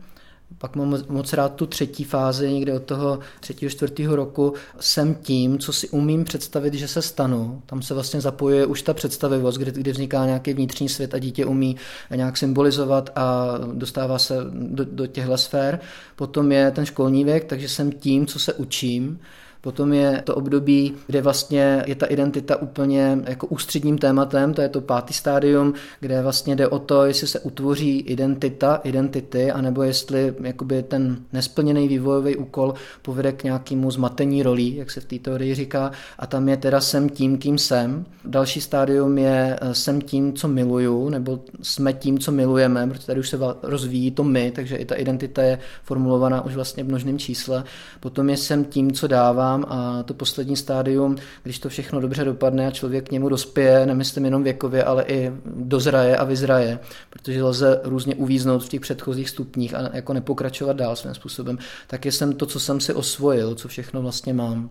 pak 0.58 0.76
mám 0.76 0.98
moc 1.08 1.32
rád 1.32 1.54
tu 1.54 1.66
třetí 1.66 2.04
fázi, 2.04 2.52
někde 2.52 2.72
od 2.72 2.82
toho 2.82 3.18
třetího, 3.40 3.70
čtvrtého 3.70 4.16
roku. 4.16 4.54
Jsem 4.80 5.14
tím, 5.14 5.58
co 5.58 5.72
si 5.72 5.88
umím 5.88 6.24
představit, 6.24 6.74
že 6.74 6.88
se 6.88 7.02
stanu. 7.02 7.62
Tam 7.66 7.82
se 7.82 7.94
vlastně 7.94 8.20
zapojuje 8.20 8.66
už 8.66 8.82
ta 8.82 8.94
představivost, 8.94 9.58
kdy, 9.58 9.70
kdy 9.72 9.92
vzniká 9.92 10.26
nějaký 10.26 10.52
vnitřní 10.52 10.88
svět 10.88 11.14
a 11.14 11.18
dítě 11.18 11.46
umí 11.46 11.76
nějak 12.14 12.36
symbolizovat 12.36 13.10
a 13.16 13.58
dostává 13.72 14.18
se 14.18 14.36
do, 14.52 14.84
do 14.84 15.06
těchto 15.06 15.38
sfér. 15.38 15.80
Potom 16.16 16.52
je 16.52 16.70
ten 16.70 16.86
školní 16.86 17.24
věk, 17.24 17.44
takže 17.44 17.68
jsem 17.68 17.92
tím, 17.92 18.26
co 18.26 18.38
se 18.38 18.54
učím. 18.54 19.18
Potom 19.64 19.92
je 19.92 20.22
to 20.24 20.34
období, 20.34 20.94
kde 21.06 21.22
vlastně 21.22 21.82
je 21.86 21.94
ta 21.94 22.06
identita 22.06 22.62
úplně 22.62 23.18
jako 23.24 23.46
ústředním 23.46 23.98
tématem, 23.98 24.54
to 24.54 24.62
je 24.62 24.68
to 24.68 24.80
pátý 24.80 25.14
stádium, 25.14 25.74
kde 26.00 26.22
vlastně 26.22 26.56
jde 26.56 26.68
o 26.68 26.78
to, 26.78 27.04
jestli 27.04 27.26
se 27.26 27.40
utvoří 27.40 28.00
identita, 28.00 28.80
identity, 28.84 29.50
anebo 29.50 29.82
jestli 29.82 30.34
jakoby 30.40 30.82
ten 30.82 31.16
nesplněný 31.32 31.88
vývojový 31.88 32.36
úkol 32.36 32.74
povede 33.02 33.32
k 33.32 33.44
nějakému 33.44 33.90
zmatení 33.90 34.42
rolí, 34.42 34.76
jak 34.76 34.90
se 34.90 35.00
v 35.00 35.04
té 35.04 35.18
teorii 35.18 35.54
říká, 35.54 35.90
a 36.18 36.26
tam 36.26 36.48
je 36.48 36.56
teda 36.56 36.80
jsem 36.80 37.08
tím, 37.08 37.38
kým 37.38 37.58
jsem. 37.58 38.04
Další 38.24 38.60
stádium 38.60 39.18
je 39.18 39.58
eh, 39.60 39.74
jsem 39.74 40.00
tím, 40.00 40.32
co 40.32 40.48
miluju, 40.48 41.08
nebo 41.08 41.40
jsme 41.62 41.92
tím, 41.92 42.18
co 42.18 42.32
milujeme, 42.32 42.86
protože 42.86 43.06
tady 43.06 43.20
už 43.20 43.28
se 43.28 43.38
rozvíjí 43.62 44.10
to 44.10 44.24
my, 44.24 44.50
takže 44.50 44.76
i 44.76 44.84
ta 44.84 44.94
identita 44.94 45.42
je 45.42 45.58
formulovaná 45.82 46.44
už 46.44 46.54
vlastně 46.54 46.84
v 46.84 46.88
množném 46.88 47.18
čísle. 47.18 47.64
Potom 48.00 48.30
je 48.30 48.36
jsem 48.36 48.64
tím, 48.64 48.92
co 48.92 49.06
dávám, 49.06 49.53
dělám 49.58 49.72
a 49.78 50.02
to 50.02 50.14
poslední 50.14 50.56
stádium, 50.56 51.16
když 51.42 51.58
to 51.58 51.68
všechno 51.68 52.00
dobře 52.00 52.24
dopadne 52.24 52.66
a 52.66 52.70
člověk 52.70 53.08
k 53.08 53.12
němu 53.12 53.28
dospěje, 53.28 53.86
nemyslím 53.86 54.24
jenom 54.24 54.42
věkově, 54.42 54.84
ale 54.84 55.04
i 55.04 55.32
dozraje 55.46 56.16
a 56.16 56.24
vyzraje, 56.24 56.78
protože 57.10 57.42
lze 57.42 57.80
různě 57.84 58.14
uvíznout 58.14 58.64
v 58.64 58.68
těch 58.68 58.80
předchozích 58.80 59.30
stupních 59.30 59.74
a 59.74 59.96
jako 59.96 60.12
nepokračovat 60.12 60.76
dál 60.76 60.96
svým 60.96 61.14
způsobem, 61.14 61.58
tak 61.86 62.04
je 62.04 62.12
jsem 62.12 62.32
to, 62.32 62.46
co 62.46 62.60
jsem 62.60 62.80
si 62.80 62.94
osvojil, 62.94 63.54
co 63.54 63.68
všechno 63.68 64.02
vlastně 64.02 64.34
mám. 64.34 64.70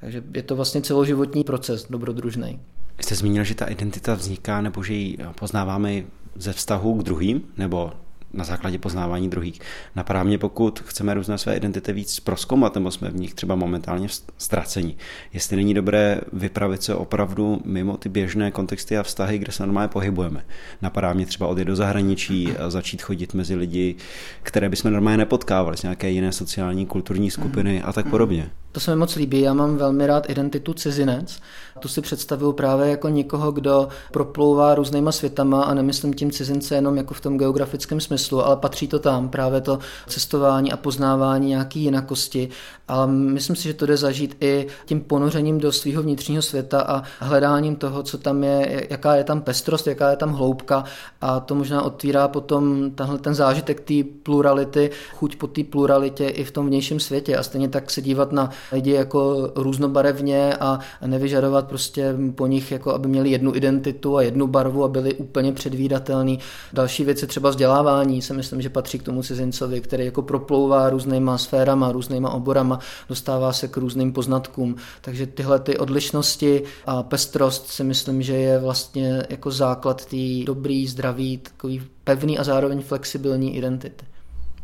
Takže 0.00 0.22
je 0.34 0.42
to 0.42 0.56
vlastně 0.56 0.82
celoživotní 0.82 1.44
proces 1.44 1.86
dobrodružný. 1.90 2.60
Jste 3.00 3.14
zmínil, 3.14 3.44
že 3.44 3.54
ta 3.54 3.66
identita 3.66 4.14
vzniká 4.14 4.60
nebo 4.60 4.82
že 4.82 4.94
ji 4.94 5.18
poznáváme 5.38 6.04
ze 6.36 6.52
vztahu 6.52 6.94
k 6.94 7.04
druhým, 7.04 7.42
nebo 7.56 7.92
na 8.32 8.44
základě 8.44 8.78
poznávání 8.78 9.30
druhých. 9.30 9.60
Napadá 9.96 10.22
mě, 10.22 10.38
pokud 10.38 10.80
chceme 10.80 11.14
různé 11.14 11.38
své 11.38 11.56
identity 11.56 11.92
víc 11.92 12.20
proskoumat, 12.20 12.74
nebo 12.74 12.90
jsme 12.90 13.10
v 13.10 13.16
nich 13.16 13.34
třeba 13.34 13.54
momentálně 13.54 14.08
ztraceni. 14.38 14.96
Jestli 15.32 15.56
není 15.56 15.74
dobré 15.74 16.20
vypravit 16.32 16.82
se 16.82 16.94
opravdu 16.94 17.62
mimo 17.64 17.96
ty 17.96 18.08
běžné 18.08 18.50
kontexty 18.50 18.98
a 18.98 19.02
vztahy, 19.02 19.38
kde 19.38 19.52
se 19.52 19.62
normálně 19.62 19.88
pohybujeme. 19.88 20.44
Napadá 20.82 21.12
mě 21.12 21.26
třeba 21.26 21.46
odjet 21.46 21.64
do 21.64 21.76
zahraničí, 21.76 22.52
a 22.56 22.70
začít 22.70 23.02
chodit 23.02 23.34
mezi 23.34 23.54
lidi, 23.54 23.94
které 24.42 24.68
bychom 24.68 24.92
normálně 24.92 25.18
nepotkávali, 25.18 25.76
z 25.76 25.82
nějaké 25.82 26.10
jiné 26.10 26.32
sociální, 26.32 26.86
kulturní 26.86 27.30
skupiny 27.30 27.82
a 27.82 27.92
tak 27.92 28.10
podobně. 28.10 28.50
To 28.72 28.80
se 28.80 28.90
mi 28.90 28.96
moc 28.96 29.14
líbí, 29.14 29.40
já 29.40 29.54
mám 29.54 29.76
velmi 29.76 30.06
rád 30.06 30.30
identitu 30.30 30.74
cizinec. 30.74 31.40
Tu 31.78 31.88
si 31.88 32.00
představuju 32.00 32.52
právě 32.52 32.90
jako 32.90 33.08
někoho, 33.08 33.52
kdo 33.52 33.88
proplouvá 34.12 34.74
různýma 34.74 35.12
světama 35.12 35.62
a 35.62 35.74
nemyslím 35.74 36.14
tím 36.14 36.30
cizince 36.30 36.74
jenom 36.74 36.96
jako 36.96 37.14
v 37.14 37.20
tom 37.20 37.38
geografickém 37.38 38.00
smyslu, 38.00 38.46
ale 38.46 38.56
patří 38.56 38.88
to 38.88 38.98
tam, 38.98 39.28
právě 39.28 39.60
to 39.60 39.78
cestování 40.06 40.72
a 40.72 40.76
poznávání 40.76 41.48
nějaký 41.48 41.80
jinakosti. 41.80 42.48
Ale 42.88 43.06
myslím 43.06 43.56
si, 43.56 43.62
že 43.62 43.74
to 43.74 43.86
jde 43.86 43.96
zažít 43.96 44.36
i 44.40 44.66
tím 44.86 45.00
ponořením 45.00 45.58
do 45.58 45.72
svého 45.72 46.02
vnitřního 46.02 46.42
světa 46.42 46.80
a 46.80 47.02
hledáním 47.18 47.76
toho, 47.76 48.02
co 48.02 48.18
tam 48.18 48.44
je, 48.44 48.86
jaká 48.90 49.14
je 49.14 49.24
tam 49.24 49.40
pestrost, 49.40 49.86
jaká 49.86 50.10
je 50.10 50.16
tam 50.16 50.32
hloubka 50.32 50.84
a 51.20 51.40
to 51.40 51.54
možná 51.54 51.82
otvírá 51.82 52.28
potom 52.28 52.90
tenhle 52.90 53.18
ten 53.18 53.34
zážitek 53.34 53.80
té 53.80 53.94
plurality, 54.22 54.90
chuť 55.14 55.36
po 55.36 55.46
té 55.46 55.64
pluralitě 55.64 56.28
i 56.28 56.44
v 56.44 56.50
tom 56.50 56.66
vnějším 56.66 57.00
světě 57.00 57.36
a 57.36 57.42
stejně 57.42 57.68
tak 57.68 57.90
se 57.90 58.02
dívat 58.02 58.32
na 58.32 58.50
lidi 58.72 58.92
jako 58.92 59.52
různobarevně 59.54 60.54
a 60.54 60.78
nevyžadovat 61.06 61.68
prostě 61.68 62.14
po 62.34 62.46
nich, 62.46 62.72
jako 62.72 62.94
aby 62.94 63.08
měli 63.08 63.30
jednu 63.30 63.56
identitu 63.56 64.16
a 64.16 64.22
jednu 64.22 64.46
barvu 64.46 64.84
a 64.84 64.88
byli 64.88 65.14
úplně 65.14 65.52
předvídatelný. 65.52 66.38
Další 66.72 67.04
věci 67.04 67.26
třeba 67.26 67.50
vzdělávání 67.50 68.22
si 68.22 68.34
myslím, 68.34 68.62
že 68.62 68.70
patří 68.70 68.98
k 68.98 69.02
tomu 69.02 69.22
cizincovi, 69.22 69.80
který 69.80 70.04
jako 70.04 70.22
proplouvá 70.22 70.90
různýma 70.90 71.38
sférama, 71.38 71.92
různýma 71.92 72.30
oborama, 72.30 72.78
dostává 73.08 73.52
se 73.52 73.68
k 73.68 73.76
různým 73.76 74.12
poznatkům. 74.12 74.76
Takže 75.00 75.26
tyhle 75.26 75.58
ty 75.58 75.78
odlišnosti 75.78 76.62
a 76.86 77.02
pestrost 77.02 77.66
si 77.66 77.84
myslím, 77.84 78.22
že 78.22 78.36
je 78.36 78.58
vlastně 78.58 79.22
jako 79.30 79.50
základ 79.50 80.04
té 80.04 80.44
dobrý, 80.44 80.86
zdravý, 80.86 81.38
takový 81.38 81.82
pevný 82.04 82.38
a 82.38 82.44
zároveň 82.44 82.82
flexibilní 82.82 83.56
identity. 83.56 84.04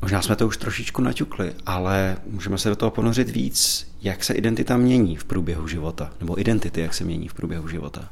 Možná 0.02 0.22
jsme 0.22 0.36
to 0.36 0.46
už 0.46 0.56
trošičku 0.56 1.02
naťukli, 1.02 1.52
ale 1.66 2.16
můžeme 2.26 2.58
se 2.58 2.68
do 2.68 2.76
toho 2.76 2.90
ponořit 2.90 3.30
víc, 3.30 3.86
jak 4.02 4.24
se 4.24 4.34
identita 4.34 4.76
mění 4.76 5.16
v 5.16 5.24
průběhu 5.24 5.68
života, 5.68 6.12
nebo 6.20 6.40
identity, 6.40 6.80
jak 6.80 6.94
se 6.94 7.04
mění 7.04 7.28
v 7.28 7.34
průběhu 7.34 7.68
života. 7.68 8.08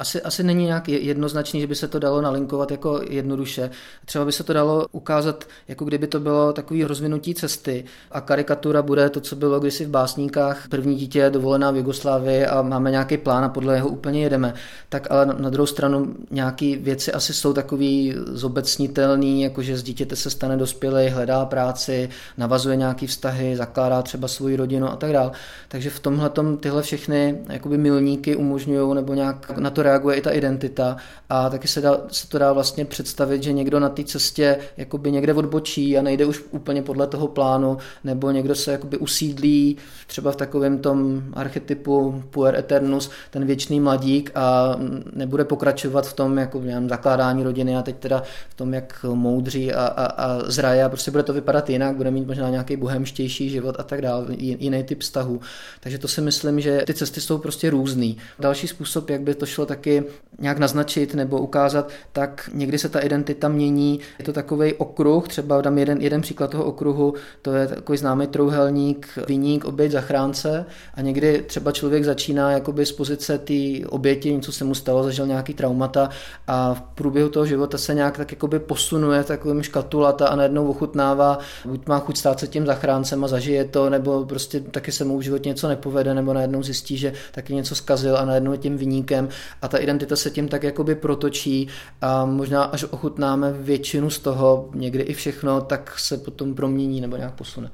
Asi, 0.00 0.22
asi 0.22 0.42
není 0.42 0.64
nějak 0.64 0.88
jednoznačný, 0.88 1.60
že 1.60 1.66
by 1.66 1.74
se 1.74 1.88
to 1.88 1.98
dalo 1.98 2.20
nalinkovat 2.20 2.70
jako 2.70 3.00
jednoduše. 3.10 3.70
Třeba 4.04 4.24
by 4.24 4.32
se 4.32 4.44
to 4.44 4.52
dalo 4.52 4.86
ukázat, 4.92 5.44
jako 5.68 5.84
kdyby 5.84 6.06
to 6.06 6.20
bylo 6.20 6.52
takový 6.52 6.84
rozvinutí 6.84 7.34
cesty 7.34 7.84
a 8.10 8.20
karikatura 8.20 8.82
bude 8.82 9.10
to, 9.10 9.20
co 9.20 9.36
bylo 9.36 9.60
kdysi 9.60 9.84
v 9.84 9.88
básníkách. 9.88 10.68
První 10.68 10.94
dítě 10.96 11.18
je 11.18 11.30
dovolená 11.30 11.70
v 11.70 11.76
Jugoslávii 11.76 12.46
a 12.46 12.62
máme 12.62 12.90
nějaký 12.90 13.16
plán 13.16 13.44
a 13.44 13.48
podle 13.48 13.74
jeho 13.74 13.88
úplně 13.88 14.22
jedeme. 14.22 14.54
Tak 14.88 15.10
ale 15.10 15.26
na 15.26 15.50
druhou 15.50 15.66
stranu 15.66 16.14
nějaké 16.30 16.76
věci 16.76 17.12
asi 17.12 17.34
jsou 17.34 17.52
takový 17.52 18.14
zobecnitelný, 18.26 19.42
jako 19.42 19.62
že 19.62 19.76
z 19.76 19.82
dítěte 19.82 20.16
se 20.16 20.30
stane 20.30 20.56
dospělý, 20.56 21.08
hledá 21.08 21.44
práci, 21.44 22.08
navazuje 22.36 22.76
nějaký 22.76 23.06
vztahy, 23.06 23.56
zakládá 23.56 24.02
třeba 24.02 24.28
svou 24.28 24.56
rodinu 24.56 24.88
a 24.88 24.96
tak 24.96 25.12
dále. 25.12 25.30
Takže 25.68 25.90
v 25.90 26.00
tomhle 26.00 26.30
tyhle 26.60 26.82
všechny 26.82 27.38
jakoby 27.48 27.78
milníky 27.78 28.36
umožňují 28.36 28.94
nebo 28.94 29.14
nějak 29.14 29.58
na 29.58 29.70
to 29.70 29.87
reaguje 29.88 30.16
i 30.16 30.20
ta 30.20 30.30
identita 30.30 30.96
a 31.28 31.50
taky 31.50 31.68
se, 31.68 31.80
dá, 31.80 32.00
se 32.08 32.28
to 32.28 32.38
dá 32.38 32.52
vlastně 32.52 32.84
představit, 32.84 33.42
že 33.42 33.52
někdo 33.52 33.80
na 33.80 33.88
té 33.88 34.04
cestě 34.04 34.58
jakoby 34.76 35.12
někde 35.12 35.34
odbočí 35.34 35.98
a 35.98 36.02
nejde 36.02 36.24
už 36.24 36.44
úplně 36.50 36.82
podle 36.82 37.06
toho 37.06 37.28
plánu, 37.28 37.78
nebo 38.04 38.30
někdo 38.30 38.54
se 38.54 38.72
jakoby 38.72 38.98
usídlí 38.98 39.76
třeba 40.06 40.32
v 40.32 40.36
takovém 40.36 40.78
tom 40.78 41.22
archetypu 41.32 42.24
puer 42.30 42.54
eternus, 42.54 43.10
ten 43.30 43.46
věčný 43.46 43.80
mladík 43.80 44.30
a 44.34 44.76
nebude 45.12 45.44
pokračovat 45.44 46.06
v 46.06 46.12
tom 46.12 46.38
jako 46.38 46.60
nevím, 46.60 46.88
zakládání 46.88 47.42
rodiny 47.42 47.76
a 47.76 47.82
teď 47.82 47.96
teda 47.96 48.22
v 48.48 48.54
tom, 48.54 48.74
jak 48.74 49.04
moudří 49.14 49.72
a, 49.72 49.86
a, 49.86 50.04
a 50.04 50.50
zraje 50.50 50.84
a 50.84 50.88
prostě 50.88 51.10
bude 51.10 51.22
to 51.22 51.32
vypadat 51.32 51.70
jinak, 51.70 51.96
bude 51.96 52.10
mít 52.10 52.26
možná 52.26 52.50
nějaký 52.50 52.76
bohemštější 52.76 53.50
život 53.50 53.76
a 53.78 53.82
tak 53.82 54.02
dále, 54.02 54.26
jiný 54.38 54.82
typ 54.84 55.00
vztahu. 55.00 55.40
Takže 55.80 55.98
to 55.98 56.08
si 56.08 56.20
myslím, 56.20 56.60
že 56.60 56.82
ty 56.86 56.94
cesty 56.94 57.20
jsou 57.20 57.38
prostě 57.38 57.70
různý. 57.70 58.16
Další 58.38 58.68
způsob, 58.68 59.10
jak 59.10 59.20
by 59.20 59.34
to 59.34 59.46
šlo 59.46 59.66
taky 59.78 60.04
nějak 60.40 60.58
naznačit 60.58 61.14
nebo 61.14 61.38
ukázat, 61.38 61.90
tak 62.12 62.50
někdy 62.52 62.78
se 62.78 62.88
ta 62.88 63.00
identita 63.00 63.48
mění. 63.48 64.00
Je 64.18 64.24
to 64.24 64.32
takový 64.32 64.74
okruh, 64.74 65.28
třeba 65.28 65.60
dám 65.60 65.78
jeden, 65.78 66.00
jeden 66.00 66.20
příklad 66.20 66.50
toho 66.50 66.64
okruhu, 66.64 67.14
to 67.42 67.52
je 67.52 67.66
takový 67.66 67.98
známý 67.98 68.26
trouhelník, 68.26 69.08
viník, 69.28 69.64
oběť, 69.64 69.92
zachránce 69.92 70.64
a 70.94 71.00
někdy 71.00 71.44
třeba 71.46 71.72
člověk 71.72 72.04
začíná 72.04 72.50
jakoby 72.50 72.86
z 72.86 72.92
pozice 72.92 73.38
té 73.38 73.86
oběti, 73.88 74.32
něco 74.32 74.52
se 74.52 74.64
mu 74.64 74.74
stalo, 74.74 75.02
zažil 75.02 75.26
nějaký 75.26 75.54
traumata 75.54 76.08
a 76.46 76.74
v 76.74 76.80
průběhu 76.80 77.28
toho 77.28 77.46
života 77.46 77.78
se 77.78 77.94
nějak 77.94 78.16
tak 78.16 78.32
jakoby 78.32 78.58
posunuje 78.58 79.24
takovým 79.24 79.62
škatulata 79.62 80.28
a 80.28 80.36
najednou 80.36 80.68
ochutnává, 80.68 81.38
buď 81.64 81.86
má 81.86 81.98
chuť 81.98 82.16
stát 82.16 82.40
se 82.40 82.46
tím 82.46 82.66
zachráncem 82.66 83.24
a 83.24 83.28
zažije 83.28 83.64
to, 83.64 83.90
nebo 83.90 84.24
prostě 84.24 84.60
taky 84.60 84.92
se 84.92 85.04
mu 85.04 85.18
v 85.18 85.22
životě 85.22 85.48
něco 85.48 85.68
nepovede, 85.68 86.14
nebo 86.14 86.32
najednou 86.32 86.62
zjistí, 86.62 86.96
že 86.96 87.12
taky 87.32 87.54
něco 87.54 87.74
zkazil 87.74 88.16
a 88.16 88.24
najednou 88.24 88.52
je 88.52 88.58
tím 88.58 88.76
viníkem 88.76 89.28
a 89.62 89.67
ta 89.68 89.78
identita 89.78 90.16
se 90.16 90.30
tím 90.30 90.48
tak 90.48 90.62
jakoby 90.62 90.94
protočí 90.94 91.68
a 92.00 92.24
možná 92.24 92.62
až 92.64 92.84
ochutnáme 92.84 93.52
většinu 93.52 94.10
z 94.10 94.18
toho, 94.18 94.70
někdy 94.74 95.02
i 95.02 95.14
všechno, 95.14 95.60
tak 95.60 95.98
se 95.98 96.16
potom 96.16 96.54
promění 96.54 97.00
nebo 97.00 97.16
nějak 97.16 97.34
posune. 97.34 97.70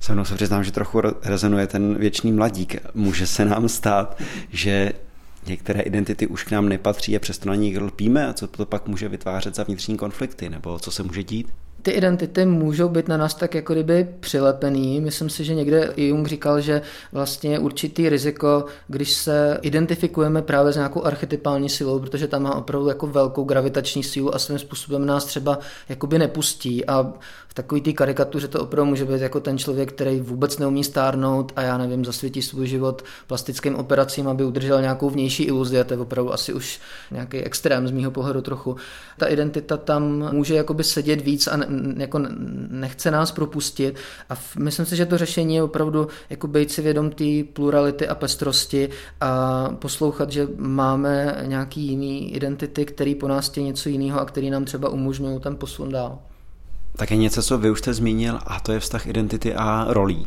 Se 0.00 0.12
mnou 0.12 0.24
se 0.24 0.34
přiznám, 0.34 0.64
že 0.64 0.72
trochu 0.72 1.00
rezonuje 1.22 1.66
ten 1.66 1.94
věčný 1.98 2.32
mladík. 2.32 2.76
Může 2.94 3.26
se 3.26 3.44
nám 3.44 3.68
stát, 3.68 4.20
že 4.50 4.92
některé 5.46 5.80
identity 5.80 6.26
už 6.26 6.44
k 6.44 6.50
nám 6.50 6.68
nepatří 6.68 7.16
a 7.16 7.18
přesto 7.18 7.48
na 7.48 7.54
nich 7.54 7.80
lpíme 7.80 8.26
a 8.26 8.32
co 8.32 8.46
to 8.46 8.66
pak 8.66 8.88
může 8.88 9.08
vytvářet 9.08 9.54
za 9.54 9.62
vnitřní 9.62 9.96
konflikty 9.96 10.50
nebo 10.50 10.78
co 10.78 10.90
se 10.90 11.02
může 11.02 11.22
dít? 11.22 11.48
Ty 11.82 11.90
identity 11.90 12.46
můžou 12.46 12.88
být 12.88 13.08
na 13.08 13.16
nás 13.16 13.34
tak 13.34 13.54
jako 13.54 13.72
kdyby 13.72 14.08
přilepený. 14.20 15.00
Myslím 15.00 15.30
si, 15.30 15.44
že 15.44 15.54
někde 15.54 15.92
Jung 15.96 16.26
říkal, 16.26 16.60
že 16.60 16.82
vlastně 17.12 17.58
určitý 17.58 18.08
riziko, 18.08 18.64
když 18.88 19.12
se 19.12 19.58
identifikujeme 19.62 20.42
právě 20.42 20.72
s 20.72 20.76
nějakou 20.76 21.04
archetypální 21.04 21.68
silou, 21.68 21.98
protože 21.98 22.28
tam 22.28 22.42
má 22.42 22.54
opravdu 22.54 22.88
jako 22.88 23.06
velkou 23.06 23.44
gravitační 23.44 24.02
sílu 24.02 24.34
a 24.34 24.38
svým 24.38 24.58
způsobem 24.58 25.06
nás 25.06 25.24
třeba 25.24 25.58
jakoby 25.88 26.18
nepustí 26.18 26.86
a 26.86 27.12
v 27.52 27.54
takové 27.54 27.80
té 27.80 27.92
karikatuře 27.92 28.48
to 28.48 28.60
opravdu 28.60 28.90
může 28.90 29.04
být 29.04 29.20
jako 29.20 29.40
ten 29.40 29.58
člověk, 29.58 29.92
který 29.92 30.20
vůbec 30.20 30.58
neumí 30.58 30.84
stárnout 30.84 31.52
a 31.56 31.62
já 31.62 31.78
nevím, 31.78 32.04
zasvětí 32.04 32.42
svůj 32.42 32.66
život 32.66 33.02
plastickým 33.26 33.74
operacím, 33.74 34.28
aby 34.28 34.44
udržel 34.44 34.80
nějakou 34.80 35.10
vnější 35.10 35.42
iluzi 35.42 35.80
a 35.80 35.84
to 35.84 35.94
je 35.94 35.98
opravdu 35.98 36.32
asi 36.32 36.52
už 36.52 36.80
nějaký 37.10 37.38
extrém 37.38 37.88
z 37.88 37.90
mýho 37.90 38.10
pohledu 38.10 38.40
trochu. 38.40 38.76
Ta 39.18 39.26
identita 39.26 39.76
tam 39.76 40.28
může 40.32 40.54
jakoby 40.54 40.84
sedět 40.84 41.20
víc 41.20 41.46
a 41.46 41.56
ne, 41.56 41.66
jako 41.96 42.20
nechce 42.70 43.10
nás 43.10 43.32
propustit 43.32 43.96
a 44.30 44.34
myslím 44.58 44.86
si, 44.86 44.96
že 44.96 45.06
to 45.06 45.18
řešení 45.18 45.54
je 45.54 45.62
opravdu 45.62 46.08
jako 46.30 46.46
být 46.46 46.72
si 46.72 46.82
vědom 46.82 47.10
té 47.10 47.24
plurality 47.52 48.08
a 48.08 48.14
pestrosti 48.14 48.88
a 49.20 49.68
poslouchat, 49.68 50.32
že 50.32 50.48
máme 50.56 51.42
nějaký 51.46 51.80
jiný 51.80 52.34
identity, 52.34 52.84
který 52.84 53.14
po 53.14 53.28
nás 53.28 53.56
je 53.56 53.62
něco 53.62 53.88
jiného 53.88 54.20
a 54.20 54.24
který 54.24 54.50
nám 54.50 54.64
třeba 54.64 54.88
umožňují 54.88 55.40
ten 55.40 55.56
posun 55.56 55.92
dál. 55.92 56.18
Také 56.96 57.16
něco, 57.16 57.42
co 57.42 57.58
vy 57.58 57.70
už 57.70 57.78
jste 57.78 57.94
zmínil, 57.94 58.38
a 58.46 58.60
to 58.60 58.72
je 58.72 58.80
vztah 58.80 59.06
identity 59.06 59.54
a 59.54 59.86
rolí. 59.88 60.26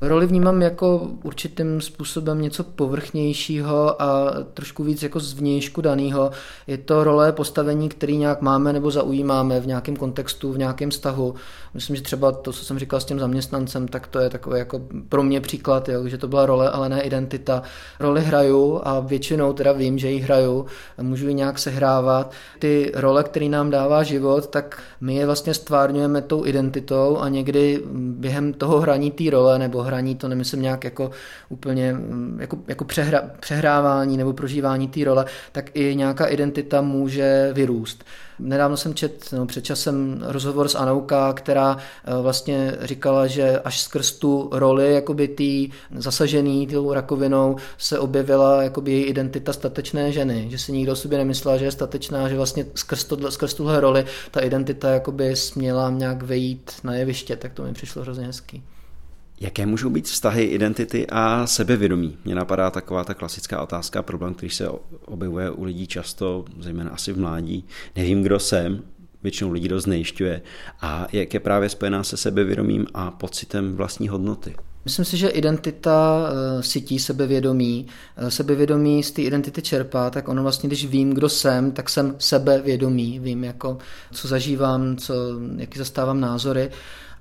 Roli 0.00 0.26
vnímám 0.26 0.62
jako 0.62 1.08
určitým 1.22 1.80
způsobem 1.80 2.42
něco 2.42 2.64
povrchnějšího 2.64 4.02
a 4.02 4.30
trošku 4.54 4.84
víc 4.84 5.02
jako 5.02 5.20
zvnějšku 5.20 5.80
daného. 5.80 6.30
Je 6.66 6.78
to 6.78 7.04
role 7.04 7.32
postavení, 7.32 7.88
který 7.88 8.16
nějak 8.16 8.40
máme 8.40 8.72
nebo 8.72 8.90
zaujímáme 8.90 9.60
v 9.60 9.66
nějakém 9.66 9.96
kontextu, 9.96 10.52
v 10.52 10.58
nějakém 10.58 10.90
vztahu. 10.90 11.34
Myslím, 11.74 11.96
že 11.96 12.02
třeba 12.02 12.32
to, 12.32 12.52
co 12.52 12.64
jsem 12.64 12.78
říkal 12.78 13.00
s 13.00 13.04
tím 13.04 13.18
zaměstnancem, 13.18 13.88
tak 13.88 14.06
to 14.06 14.18
je 14.18 14.30
takový 14.30 14.58
jako 14.58 14.80
pro 15.08 15.22
mě 15.22 15.40
příklad, 15.40 15.88
jo, 15.88 16.08
že 16.08 16.18
to 16.18 16.28
byla 16.28 16.46
role, 16.46 16.70
ale 16.70 16.88
ne 16.88 17.02
identita. 17.02 17.62
Roli 18.00 18.20
hraju 18.20 18.80
a 18.84 19.00
většinou 19.00 19.52
teda 19.52 19.72
vím, 19.72 19.98
že 19.98 20.10
ji 20.10 20.20
hraju, 20.20 20.66
můžu 21.02 21.28
ji 21.28 21.34
nějak 21.34 21.58
sehrávat. 21.58 22.32
Ty 22.58 22.92
role, 22.94 23.24
které 23.24 23.48
nám 23.48 23.70
dává 23.70 24.02
život, 24.02 24.46
tak 24.46 24.82
my 25.00 25.14
je 25.14 25.26
vlastně 25.26 25.54
stvárňujeme 25.54 26.22
tou 26.22 26.46
identitou 26.46 27.18
a 27.18 27.28
někdy 27.28 27.82
během 27.94 28.52
toho 28.52 28.80
hraní 28.80 29.10
té 29.10 29.30
role 29.30 29.58
nebo 29.58 29.83
hraní 29.84 30.14
to 30.14 30.28
nemyslím 30.28 30.62
nějak 30.62 30.84
jako 30.84 31.10
úplně 31.48 31.92
mm, 31.92 32.38
jako, 32.40 32.58
jako 32.68 32.84
přehra, 32.84 33.22
přehrávání 33.40 34.16
nebo 34.16 34.32
prožívání 34.32 34.88
té 34.88 35.04
role, 35.04 35.24
tak 35.52 35.70
i 35.74 35.96
nějaká 35.96 36.26
identita 36.26 36.80
může 36.80 37.50
vyrůst. 37.52 38.04
Nedávno 38.38 38.76
jsem 38.76 38.94
čet 38.94 39.24
no, 39.32 39.46
před 39.46 39.64
časem 39.64 40.24
rozhovor 40.26 40.68
s 40.68 40.74
Anouka, 40.74 41.32
která 41.32 41.76
eh, 41.76 42.22
vlastně 42.22 42.76
říkala, 42.80 43.26
že 43.26 43.60
až 43.60 43.80
skrz 43.80 44.12
tu 44.12 44.48
roli 44.52 44.94
jakoby 44.94 45.28
tý 45.28 45.70
zasažený 45.96 46.66
tou 46.66 46.92
rakovinou 46.92 47.56
se 47.78 47.98
objevila 47.98 48.62
jakoby 48.62 48.92
její 48.92 49.04
identita 49.04 49.52
statečné 49.52 50.12
ženy, 50.12 50.46
že 50.50 50.58
si 50.58 50.72
nikdo 50.72 50.92
o 50.92 50.96
sobě 50.96 51.18
nemyslel, 51.18 51.58
že 51.58 51.64
je 51.64 51.72
statečná, 51.72 52.28
že 52.28 52.36
vlastně 52.36 52.66
skrz, 52.74 53.04
to, 53.04 53.30
skrz 53.30 53.54
tuhle 53.54 53.80
roli 53.80 54.04
ta 54.30 54.40
identita 54.40 54.90
jakoby 54.90 55.36
směla 55.36 55.90
nějak 55.90 56.22
vejít 56.22 56.70
na 56.84 56.94
jeviště, 56.94 57.36
tak 57.36 57.52
to 57.52 57.62
mi 57.62 57.72
přišlo 57.72 58.02
hrozně 58.02 58.26
hezký. 58.26 58.62
Jaké 59.40 59.66
můžou 59.66 59.90
být 59.90 60.04
vztahy 60.04 60.42
identity 60.42 61.06
a 61.08 61.46
sebevědomí? 61.46 62.16
Mně 62.24 62.34
napadá 62.34 62.70
taková 62.70 63.04
ta 63.04 63.14
klasická 63.14 63.62
otázka, 63.62 64.02
problém, 64.02 64.34
který 64.34 64.50
se 64.50 64.68
objevuje 65.04 65.50
u 65.50 65.64
lidí 65.64 65.86
často, 65.86 66.44
zejména 66.60 66.90
asi 66.90 67.12
v 67.12 67.18
mládí. 67.18 67.64
Nevím, 67.96 68.22
kdo 68.22 68.38
jsem, 68.38 68.82
většinou 69.22 69.50
lidí 69.50 69.68
dost 69.68 69.84
znejišťuje. 69.84 70.42
A 70.80 71.06
jak 71.12 71.34
je 71.34 71.40
právě 71.40 71.68
spojená 71.68 72.04
se 72.04 72.16
sebevědomím 72.16 72.86
a 72.94 73.10
pocitem 73.10 73.76
vlastní 73.76 74.08
hodnoty? 74.08 74.54
Myslím 74.84 75.04
si, 75.04 75.16
že 75.16 75.28
identita 75.28 76.28
sítí 76.60 76.98
sebevědomí, 76.98 77.86
sebevědomí 78.28 79.02
z 79.02 79.10
té 79.10 79.22
identity 79.22 79.62
čerpá, 79.62 80.10
tak 80.10 80.28
ono 80.28 80.42
vlastně, 80.42 80.66
když 80.66 80.86
vím, 80.86 81.10
kdo 81.10 81.28
jsem, 81.28 81.72
tak 81.72 81.88
jsem 81.90 82.14
sebevědomý, 82.18 83.18
vím, 83.18 83.44
jako, 83.44 83.78
co 84.12 84.28
zažívám, 84.28 84.96
co, 84.96 85.14
jaký 85.56 85.78
zastávám 85.78 86.20
názory. 86.20 86.70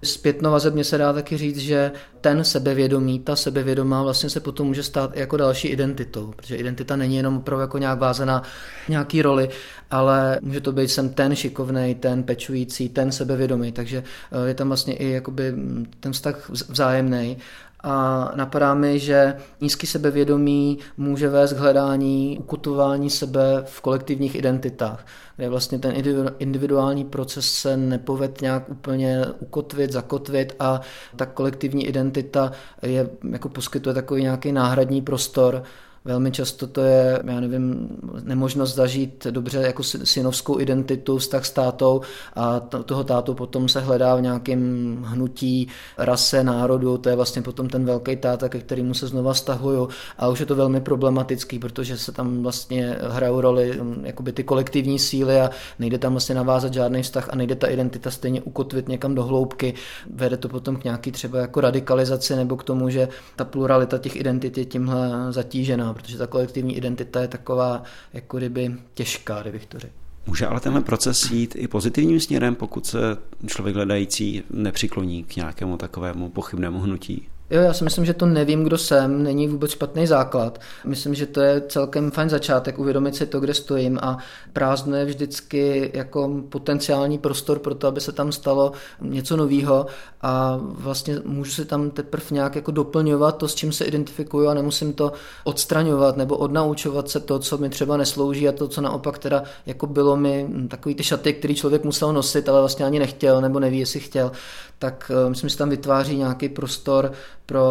Zpětno 0.03 0.51
vazebně 0.51 0.83
se 0.83 0.97
dá 0.97 1.13
taky 1.13 1.37
říct, 1.37 1.57
že 1.57 1.91
ten 2.21 2.43
sebevědomí, 2.43 3.19
ta 3.19 3.35
sebevědomá 3.35 4.03
vlastně 4.03 4.29
se 4.29 4.39
potom 4.39 4.67
může 4.67 4.83
stát 4.83 5.11
i 5.17 5.19
jako 5.19 5.37
další 5.37 5.67
identitou, 5.67 6.33
protože 6.35 6.55
identita 6.55 6.95
není 6.95 7.17
jenom 7.17 7.37
opravdu 7.37 7.61
jako 7.61 7.77
nějak 7.77 7.99
vázaná 7.99 8.43
nějaký 8.89 9.21
roli, 9.21 9.49
ale 9.91 10.39
může 10.41 10.61
to 10.61 10.71
být 10.71 10.89
jsem 10.89 11.09
ten 11.09 11.35
šikovný, 11.35 11.95
ten 11.95 12.23
pečující, 12.23 12.89
ten 12.89 13.11
sebevědomý, 13.11 13.71
takže 13.71 14.03
eh, 14.31 14.47
je 14.47 14.53
tam 14.53 14.67
vlastně 14.67 14.93
i 14.93 15.09
jakoby 15.09 15.53
ten 15.99 16.11
vztah 16.11 16.49
vzájemný 16.49 17.37
a 17.83 18.31
napadá 18.35 18.73
mi, 18.73 18.99
že 18.99 19.35
nízký 19.61 19.87
sebevědomí 19.87 20.79
může 20.97 21.29
vést 21.29 21.53
k 21.53 21.57
hledání 21.57 22.37
ukutování 22.39 23.09
sebe 23.09 23.63
v 23.65 23.81
kolektivních 23.81 24.35
identitách, 24.35 25.05
kde 25.35 25.49
vlastně 25.49 25.79
ten 25.79 25.93
individuální 26.39 27.05
proces 27.05 27.51
se 27.51 27.77
nepoved 27.77 28.41
nějak 28.41 28.69
úplně 28.69 29.25
ukotvit, 29.39 29.91
zakotvit 29.91 30.55
a 30.59 30.81
ta 31.15 31.25
kolektivní 31.25 31.87
identita 31.87 32.51
je, 32.81 33.09
jako 33.31 33.49
poskytuje 33.49 33.95
takový 33.95 34.21
nějaký 34.21 34.51
náhradní 34.51 35.01
prostor, 35.01 35.63
Velmi 36.05 36.31
často 36.31 36.67
to 36.67 36.81
je, 36.81 37.19
já 37.25 37.39
nevím, 37.39 37.89
nemožnost 38.23 38.75
zažít 38.75 39.27
dobře 39.31 39.57
jako 39.57 39.83
synovskou 39.83 40.59
identitu, 40.59 41.17
vztah 41.17 41.45
s 41.45 41.51
tátou 41.51 42.01
a 42.35 42.59
toho 42.59 43.03
tátu 43.03 43.33
potom 43.33 43.69
se 43.69 43.79
hledá 43.79 44.15
v 44.15 44.21
nějakém 44.21 44.97
hnutí 45.07 45.67
rase, 45.97 46.43
národu, 46.43 46.97
to 46.97 47.09
je 47.09 47.15
vlastně 47.15 47.41
potom 47.41 47.69
ten 47.69 47.85
velký 47.85 48.15
táta, 48.15 48.49
ke 48.49 48.59
kterému 48.59 48.93
se 48.93 49.07
znova 49.07 49.33
stahuju 49.33 49.89
a 50.17 50.27
už 50.27 50.39
je 50.39 50.45
to 50.45 50.55
velmi 50.55 50.81
problematický, 50.81 51.59
protože 51.59 51.97
se 51.97 52.11
tam 52.11 52.43
vlastně 52.43 52.97
hrajou 53.09 53.41
roli 53.41 53.79
mm, 53.81 54.05
jakoby 54.05 54.31
ty 54.31 54.43
kolektivní 54.43 54.99
síly 54.99 55.41
a 55.41 55.49
nejde 55.79 55.97
tam 55.97 56.11
vlastně 56.13 56.35
navázat 56.35 56.73
žádný 56.73 57.01
vztah 57.01 57.29
a 57.29 57.35
nejde 57.35 57.55
ta 57.55 57.67
identita 57.67 58.11
stejně 58.11 58.41
ukotvit 58.41 58.87
někam 58.87 59.15
do 59.15 59.23
hloubky. 59.23 59.73
Vede 60.13 60.37
to 60.37 60.49
potom 60.49 60.75
k 60.75 60.83
nějaký 60.83 61.11
třeba 61.11 61.39
jako 61.39 61.61
radikalizaci 61.61 62.35
nebo 62.35 62.57
k 62.57 62.63
tomu, 62.63 62.89
že 62.89 63.07
ta 63.35 63.45
pluralita 63.45 63.97
těch 63.97 64.15
identit 64.15 64.57
je 64.57 64.65
tímhle 64.65 65.11
zatížená 65.29 65.92
protože 65.93 66.17
ta 66.17 66.27
kolektivní 66.27 66.77
identita 66.77 67.21
je 67.21 67.27
taková 67.27 67.83
jako 68.13 68.37
kdyby 68.37 68.75
těžká, 68.93 69.41
kdybych 69.41 69.65
to 69.65 69.79
řekl. 69.79 69.93
Může 70.27 70.47
ale 70.47 70.59
tenhle 70.59 70.81
proces 70.81 71.31
jít 71.31 71.55
i 71.57 71.67
pozitivním 71.67 72.19
směrem, 72.19 72.55
pokud 72.55 72.85
se 72.85 72.99
člověk 73.45 73.75
hledající 73.75 74.43
nepřikloní 74.49 75.23
k 75.23 75.35
nějakému 75.35 75.77
takovému 75.77 76.29
pochybnému 76.29 76.79
hnutí? 76.79 77.27
Jo, 77.49 77.61
já 77.61 77.73
si 77.73 77.83
myslím, 77.83 78.05
že 78.05 78.13
to 78.13 78.25
nevím, 78.25 78.63
kdo 78.63 78.77
jsem, 78.77 79.23
není 79.23 79.47
vůbec 79.47 79.71
špatný 79.71 80.07
základ. 80.07 80.61
Myslím, 80.85 81.15
že 81.15 81.25
to 81.25 81.41
je 81.41 81.61
celkem 81.61 82.11
fajn 82.11 82.29
začátek, 82.29 82.79
uvědomit 82.79 83.15
si 83.15 83.25
to, 83.25 83.39
kde 83.39 83.53
stojím 83.53 83.99
a 84.01 84.17
prázdno 84.53 84.95
je 84.95 85.05
vždycky 85.05 85.91
jako 85.93 86.43
potenciální 86.49 87.17
prostor 87.17 87.59
pro 87.59 87.75
to, 87.75 87.87
aby 87.87 88.01
se 88.01 88.11
tam 88.11 88.31
stalo 88.31 88.71
něco 89.01 89.37
nového 89.37 89.85
a 90.21 90.59
vlastně 90.61 91.15
můžu 91.25 91.51
si 91.51 91.65
tam 91.65 91.89
teprve 91.89 92.25
nějak 92.31 92.55
jako 92.55 92.71
doplňovat 92.71 93.37
to, 93.37 93.47
s 93.47 93.55
čím 93.55 93.71
se 93.71 93.85
identifikuju 93.85 94.47
a 94.47 94.53
nemusím 94.53 94.93
to 94.93 95.13
odstraňovat 95.43 96.17
nebo 96.17 96.37
odnaučovat 96.37 97.09
se 97.09 97.19
to, 97.19 97.39
co 97.39 97.57
mi 97.57 97.69
třeba 97.69 97.97
neslouží 97.97 98.49
a 98.49 98.51
to, 98.51 98.67
co 98.67 98.81
naopak 98.81 99.17
teda 99.17 99.43
jako 99.65 99.87
bylo 99.87 100.17
mi 100.17 100.47
takový 100.67 100.95
ty 100.95 101.03
šaty, 101.03 101.33
který 101.33 101.55
člověk 101.55 101.83
musel 101.83 102.13
nosit, 102.13 102.49
ale 102.49 102.59
vlastně 102.59 102.85
ani 102.85 102.99
nechtěl 102.99 103.41
nebo 103.41 103.59
neví, 103.59 103.79
jestli 103.79 103.99
chtěl, 103.99 104.31
tak 104.79 105.11
eh, 105.25 105.29
myslím, 105.29 105.49
že 105.49 105.57
tam 105.57 105.69
vytváří 105.69 106.17
nějaký 106.17 106.49
prostor 106.49 107.11
pro 107.45 107.63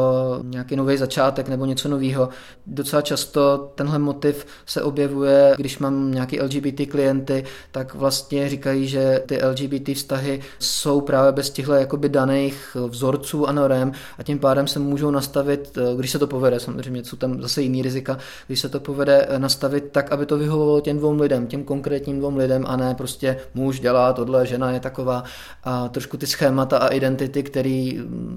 nějaký 0.43 0.76
nový 0.76 0.97
začátek 0.97 1.49
nebo 1.49 1.67
něco 1.67 1.88
nového. 1.88 2.29
Docela 2.67 3.02
často 3.02 3.71
tenhle 3.75 3.99
motiv 3.99 4.47
se 4.67 4.83
objevuje, 4.83 5.55
když 5.57 5.79
mám 5.79 6.12
nějaký 6.12 6.41
LGBT 6.41 6.81
klienty, 6.91 7.45
tak 7.73 7.95
vlastně 7.95 8.49
říkají, 8.49 8.88
že 8.88 9.23
ty 9.26 9.45
LGBT 9.45 9.88
vztahy 9.95 10.41
jsou 10.59 11.00
právě 11.00 11.33
bez 11.33 11.50
těchto 11.50 11.73
jakoby 11.73 12.08
daných 12.08 12.76
vzorců 12.89 13.49
a 13.49 13.52
norem 13.52 13.93
a 14.19 14.23
tím 14.23 14.39
pádem 14.39 14.67
se 14.67 14.78
můžou 14.78 15.11
nastavit, 15.11 15.78
když 15.97 16.11
se 16.11 16.19
to 16.19 16.26
povede, 16.26 16.61
samozřejmě 16.61 17.04
jsou 17.04 17.17
tam 17.17 17.43
zase 17.43 17.63
jiný 17.63 17.82
rizika, 17.82 18.19
když 18.47 18.61
se 18.61 18.69
to 18.69 18.80
povede 18.80 19.28
nastavit 19.39 19.85
tak, 19.93 20.13
aby 20.13 20.26
to 20.26 20.39
vyhovovalo 20.39 20.80
těm 20.80 20.99
dvou 20.99 21.21
lidem, 21.21 21.47
těm 21.47 21.65
konkrétním 21.65 22.19
dvou 22.19 22.37
lidem 22.37 22.65
a 22.69 22.76
ne 22.76 22.95
prostě 22.95 23.37
muž 23.54 23.80
dělá 23.80 24.13
tohle, 24.13 24.47
žena 24.47 24.71
je 24.71 24.80
taková 24.80 25.25
a 25.65 25.89
trošku 25.89 26.17
ty 26.17 26.26
schémata 26.26 26.78
a 26.78 26.89
identity, 26.89 27.43
které 27.43 27.91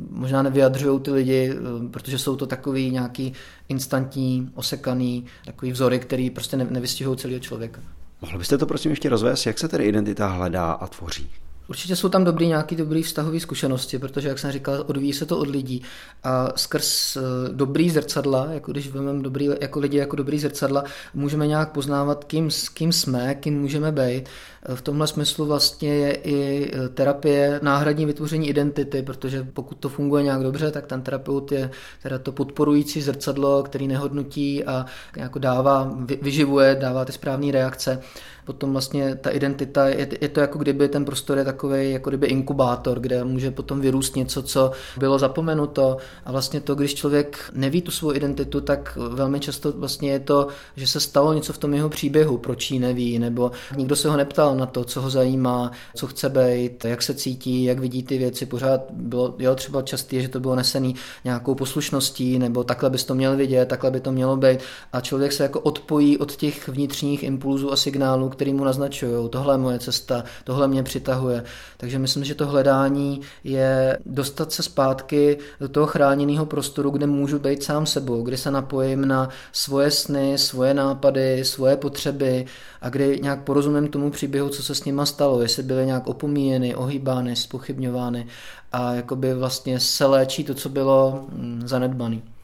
možná 0.10 0.42
nevyjadřují 0.42 1.00
ty 1.00 1.12
lidi 1.12 1.25
lidi, 1.26 1.54
eh, 1.54 1.90
protože 1.90 2.20
jsou 2.20 2.36
to 2.36 2.46
takový 2.46 2.92
nějaký 2.92 3.34
instantní, 3.70 4.50
osekaný, 4.54 5.26
takový 5.46 5.72
vzory, 5.72 6.00
který 6.00 6.30
prostě 6.30 6.58
nevystihují 6.58 7.18
celého 7.18 7.40
člověka. 7.40 7.82
Mohl 8.22 8.38
byste 8.38 8.58
to 8.58 8.66
prosím 8.66 8.92
ještě 8.92 9.10
rozvést, 9.10 9.46
jak 9.46 9.60
se 9.60 9.68
tedy 9.68 9.86
identita 9.86 10.28
hledá 10.28 10.72
a 10.72 10.88
tvoří? 10.88 11.30
Určitě 11.68 11.96
jsou 11.96 12.10
tam 12.10 12.24
dobrý 12.24 12.48
nějaký 12.48 12.76
dobrý 12.76 13.04
vztahový 13.04 13.40
zkušenosti, 13.40 14.00
protože, 14.00 14.28
jak 14.28 14.40
jsem 14.40 14.52
říkal, 14.52 14.84
odvíjí 14.88 15.14
se 15.14 15.26
to 15.26 15.38
od 15.38 15.48
lidí 15.48 15.82
a 16.24 16.50
skrz 16.56 17.18
eh, 17.18 17.22
dobrý 17.52 17.90
zrcadla, 17.90 18.48
jako 18.52 18.72
když 18.72 18.92
vezmeme 18.92 19.24
dobrý, 19.24 19.50
jako 19.62 19.80
lidi 19.80 19.98
jako 19.98 20.16
dobrý 20.16 20.40
zrcadla, 20.40 20.84
můžeme 21.14 21.48
nějak 21.48 21.72
poznávat, 21.72 22.24
kým, 22.24 22.50
kým 22.74 22.94
jsme, 22.94 23.36
kým 23.36 23.62
můžeme 23.62 23.92
být. 23.92 24.30
V 24.76 24.82
tomhle 24.82 25.08
smyslu 25.08 25.46
vlastně 25.46 25.96
je 25.96 26.14
i 26.14 26.72
eh, 26.74 26.90
terapie 26.90 27.60
náhradní 27.64 28.06
vytvoření 28.06 28.50
identity, 28.50 29.02
protože 29.02 29.48
pokud 29.54 29.76
to 29.76 29.90
funguje 29.90 30.24
nějak 30.24 30.44
dobře, 30.44 30.72
tak 30.72 30.88
ten 30.88 31.02
terapeut 31.02 31.52
je 31.52 31.72
teda 32.04 32.20
to 32.20 32.32
podporující 32.32 33.02
zrcadlo, 33.02 33.64
který 33.64 33.88
nehodnotí 33.88 34.64
a 34.64 34.86
jako 35.16 35.40
dává, 35.40 35.96
vyživuje, 36.22 36.76
dává 36.76 37.06
ty 37.06 37.12
správné 37.12 37.52
reakce 37.52 38.02
potom 38.46 38.72
vlastně 38.72 39.16
ta 39.16 39.30
identita, 39.30 39.88
je, 39.88 40.08
je 40.22 40.30
to 40.30 40.40
jako 40.40 40.58
kdyby 40.58 40.90
ten 40.90 41.06
prostor 41.06 41.38
je 41.38 41.44
takový 41.44 41.92
jako 41.92 42.10
kdyby 42.10 42.28
inkubátor, 42.28 43.00
kde 43.00 43.24
může 43.24 43.52
potom 43.52 43.82
vyrůst 43.82 44.16
něco, 44.16 44.44
co 44.44 44.72
bylo 44.98 45.20
zapomenuto. 45.20 45.98
A 46.26 46.32
vlastně 46.32 46.62
to, 46.62 46.76
když 46.76 46.96
člověk 46.96 47.52
neví 47.54 47.82
tu 47.82 47.92
svou 47.92 48.14
identitu, 48.14 48.62
tak 48.62 48.98
velmi 49.10 49.40
často 49.40 49.72
vlastně 49.72 50.12
je 50.12 50.20
to, 50.20 50.48
že 50.76 50.88
se 50.88 51.00
stalo 51.00 51.34
něco 51.34 51.54
v 51.54 51.58
tom 51.58 51.74
jeho 51.74 51.90
příběhu, 51.90 52.38
proč 52.38 52.72
ji 52.72 52.80
neví, 52.80 53.20
nebo 53.20 53.52
nikdo 53.78 53.96
se 53.96 54.10
ho 54.10 54.18
neptal 54.18 54.56
na 54.56 54.66
to, 54.66 54.84
co 54.84 55.02
ho 55.02 55.10
zajímá, 55.10 55.72
co 55.96 56.08
chce 56.08 56.30
být, 56.30 56.86
jak 56.86 57.02
se 57.02 57.14
cítí, 57.14 57.64
jak 57.64 57.80
vidí 57.80 58.04
ty 58.04 58.18
věci, 58.18 58.46
pořád 58.46 58.82
bylo, 58.92 59.36
jo, 59.40 59.56
třeba 59.56 59.82
častý, 59.82 60.22
že 60.22 60.28
to 60.28 60.40
bylo 60.40 60.56
nesený 60.56 60.96
nějakou 61.24 61.56
poslušností, 61.56 62.40
nebo 62.40 62.64
takhle 62.64 62.90
bys 62.90 63.04
to 63.04 63.16
měl 63.16 63.36
vidět, 63.36 63.66
takhle 63.66 63.92
by 63.92 64.00
to 64.00 64.12
mělo 64.12 64.38
být. 64.38 64.60
A 64.94 65.02
člověk 65.02 65.32
se 65.32 65.44
jako 65.44 65.60
odpojí 65.60 66.18
od 66.18 66.36
těch 66.36 66.68
vnitřních 66.68 67.24
impulzů 67.24 67.72
a 67.72 67.76
signálů, 67.76 68.30
který 68.36 68.54
mu 68.54 68.64
naznačují, 68.64 69.30
tohle 69.30 69.54
je 69.54 69.58
moje 69.58 69.80
cesta, 69.80 70.24
tohle 70.44 70.68
mě 70.68 70.84
přitahuje. 70.84 71.44
Takže 71.78 72.00
myslím, 72.00 72.24
že 72.24 72.36
to 72.36 72.48
hledání 72.48 73.22
je 73.44 73.98
dostat 74.06 74.52
se 74.52 74.64
zpátky 74.64 75.38
do 75.60 75.70
toho 75.70 75.88
chráněného 75.88 76.46
prostoru, 76.46 76.90
kde 76.90 77.08
můžu 77.08 77.40
být 77.40 77.64
sám 77.64 77.86
sebou, 77.86 78.24
kdy 78.24 78.38
se 78.38 78.52
napojím 78.52 79.08
na 79.08 79.30
svoje 79.52 79.92
sny, 79.92 80.38
svoje 80.38 80.74
nápady, 80.74 81.46
svoje 81.46 81.78
potřeby 81.78 82.46
a 82.82 82.90
kdy 82.90 83.20
nějak 83.22 83.44
porozumím 83.44 83.88
tomu 83.88 84.12
příběhu, 84.12 84.50
co 84.50 84.64
se 84.64 84.76
s 84.76 84.86
nima 84.86 85.06
stalo, 85.06 85.42
jestli 85.42 85.64
byly 85.64 85.86
nějak 85.86 86.08
opomíjeny, 86.08 86.76
ohýbány, 86.76 87.36
spochybňovány 87.36 88.28
a 88.72 88.94
jakoby 88.94 89.34
vlastně 89.34 89.80
se 89.80 90.06
léčí 90.06 90.44
to, 90.44 90.54
co 90.54 90.70
bylo 90.70 91.26
mm, 91.32 91.62
zanedbané. 91.66 92.35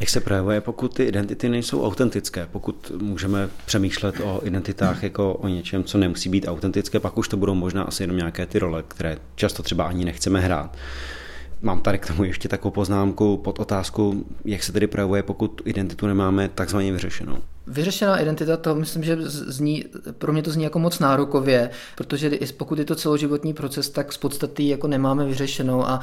Jak 0.00 0.08
se 0.08 0.20
projevuje, 0.20 0.60
pokud 0.60 0.94
ty 0.94 1.04
identity 1.04 1.48
nejsou 1.48 1.86
autentické, 1.86 2.48
pokud 2.52 2.92
můžeme 3.02 3.48
přemýšlet 3.66 4.14
o 4.24 4.40
identitách 4.44 5.02
jako 5.02 5.34
o 5.34 5.48
něčem, 5.48 5.84
co 5.84 5.98
nemusí 5.98 6.28
být 6.28 6.48
autentické, 6.48 7.00
pak 7.00 7.18
už 7.18 7.28
to 7.28 7.36
budou 7.36 7.54
možná 7.54 7.82
asi 7.82 8.02
jenom 8.02 8.16
nějaké 8.16 8.46
ty 8.46 8.58
role, 8.58 8.84
které 8.88 9.16
často 9.34 9.62
třeba 9.62 9.84
ani 9.84 10.04
nechceme 10.04 10.40
hrát. 10.40 10.76
Mám 11.62 11.80
tady 11.80 11.98
k 11.98 12.06
tomu 12.06 12.24
ještě 12.24 12.48
takovou 12.48 12.72
poznámku 12.72 13.36
pod 13.36 13.58
otázku, 13.58 14.26
jak 14.44 14.62
se 14.62 14.72
tedy 14.72 14.86
projevuje, 14.86 15.22
pokud 15.22 15.62
identitu 15.64 16.06
nemáme 16.06 16.48
takzvaně 16.48 16.92
vyřešenou. 16.92 17.38
Vyřešená 17.66 18.18
identita, 18.18 18.56
to 18.56 18.74
myslím, 18.74 19.04
že 19.04 19.16
zní, 19.28 19.84
pro 20.18 20.32
mě 20.32 20.42
to 20.42 20.50
zní 20.50 20.64
jako 20.64 20.78
moc 20.78 20.98
nárokově, 20.98 21.70
protože 21.96 22.30
pokud 22.56 22.78
je 22.78 22.84
to 22.84 22.94
celoživotní 22.94 23.54
proces, 23.54 23.90
tak 23.90 24.12
z 24.12 24.16
podstaty 24.16 24.68
jako 24.68 24.88
nemáme 24.88 25.24
vyřešenou 25.24 25.86
a 25.86 26.00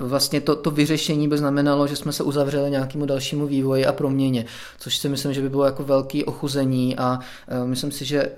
vlastně 0.00 0.40
to, 0.40 0.56
to 0.56 0.70
vyřešení 0.70 1.28
by 1.28 1.38
znamenalo, 1.38 1.86
že 1.86 1.96
jsme 1.96 2.12
se 2.12 2.22
uzavřeli 2.22 2.70
nějakému 2.70 3.06
dalšímu 3.06 3.46
vývoji 3.46 3.86
a 3.86 3.92
proměně, 3.92 4.44
což 4.78 4.96
si 4.96 5.08
myslím, 5.08 5.32
že 5.32 5.42
by 5.42 5.48
bylo 5.48 5.64
jako 5.64 5.84
velký 5.84 6.24
ochuzení 6.24 6.96
a 6.96 7.18
e, 7.48 7.66
myslím 7.66 7.92
si, 7.92 8.04
že 8.04 8.32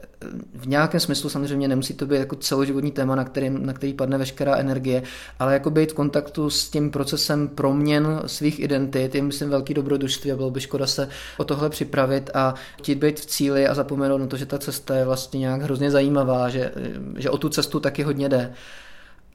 v 0.54 0.66
nějakém 0.66 1.00
smyslu 1.00 1.30
samozřejmě 1.30 1.68
nemusí 1.68 1.94
to 1.94 2.06
být 2.06 2.16
jako 2.16 2.36
celoživotní 2.36 2.90
téma, 2.90 3.14
na, 3.14 3.24
kterým, 3.24 3.66
na 3.66 3.72
který 3.72 3.94
padne 3.94 4.18
veškerá 4.18 4.56
energie, 4.56 5.02
ale 5.38 5.52
jako 5.52 5.70
být 5.70 5.92
v 5.92 5.94
kontaktu 5.94 6.50
s 6.50 6.68
tím 6.68 6.90
procesem 6.90 7.48
proměn 7.48 8.22
svých 8.26 8.60
identit 8.60 9.14
je 9.14 9.22
myslím 9.22 9.50
velký 9.50 9.74
dobrodružství 9.74 10.32
a 10.32 10.36
bylo 10.36 10.50
by 10.50 10.60
škoda 10.60 10.86
se 10.86 11.08
o 11.36 11.44
tohle 11.44 11.70
připravit 11.70 12.30
a 12.34 12.54
chtít 12.78 12.94
být 12.94 13.20
v 13.20 13.26
cíli 13.26 13.68
a 13.68 13.74
zapomenout 13.74 14.18
na 14.18 14.26
to, 14.26 14.36
že 14.36 14.46
ta 14.46 14.58
cesta 14.58 14.94
je 14.94 15.04
vlastně 15.04 15.40
nějak 15.40 15.62
hrozně 15.62 15.90
zajímavá, 15.90 16.48
že, 16.48 16.72
že 17.16 17.30
o 17.30 17.38
tu 17.38 17.48
cestu 17.48 17.80
taky 17.80 18.02
hodně 18.02 18.28
jde. 18.28 18.52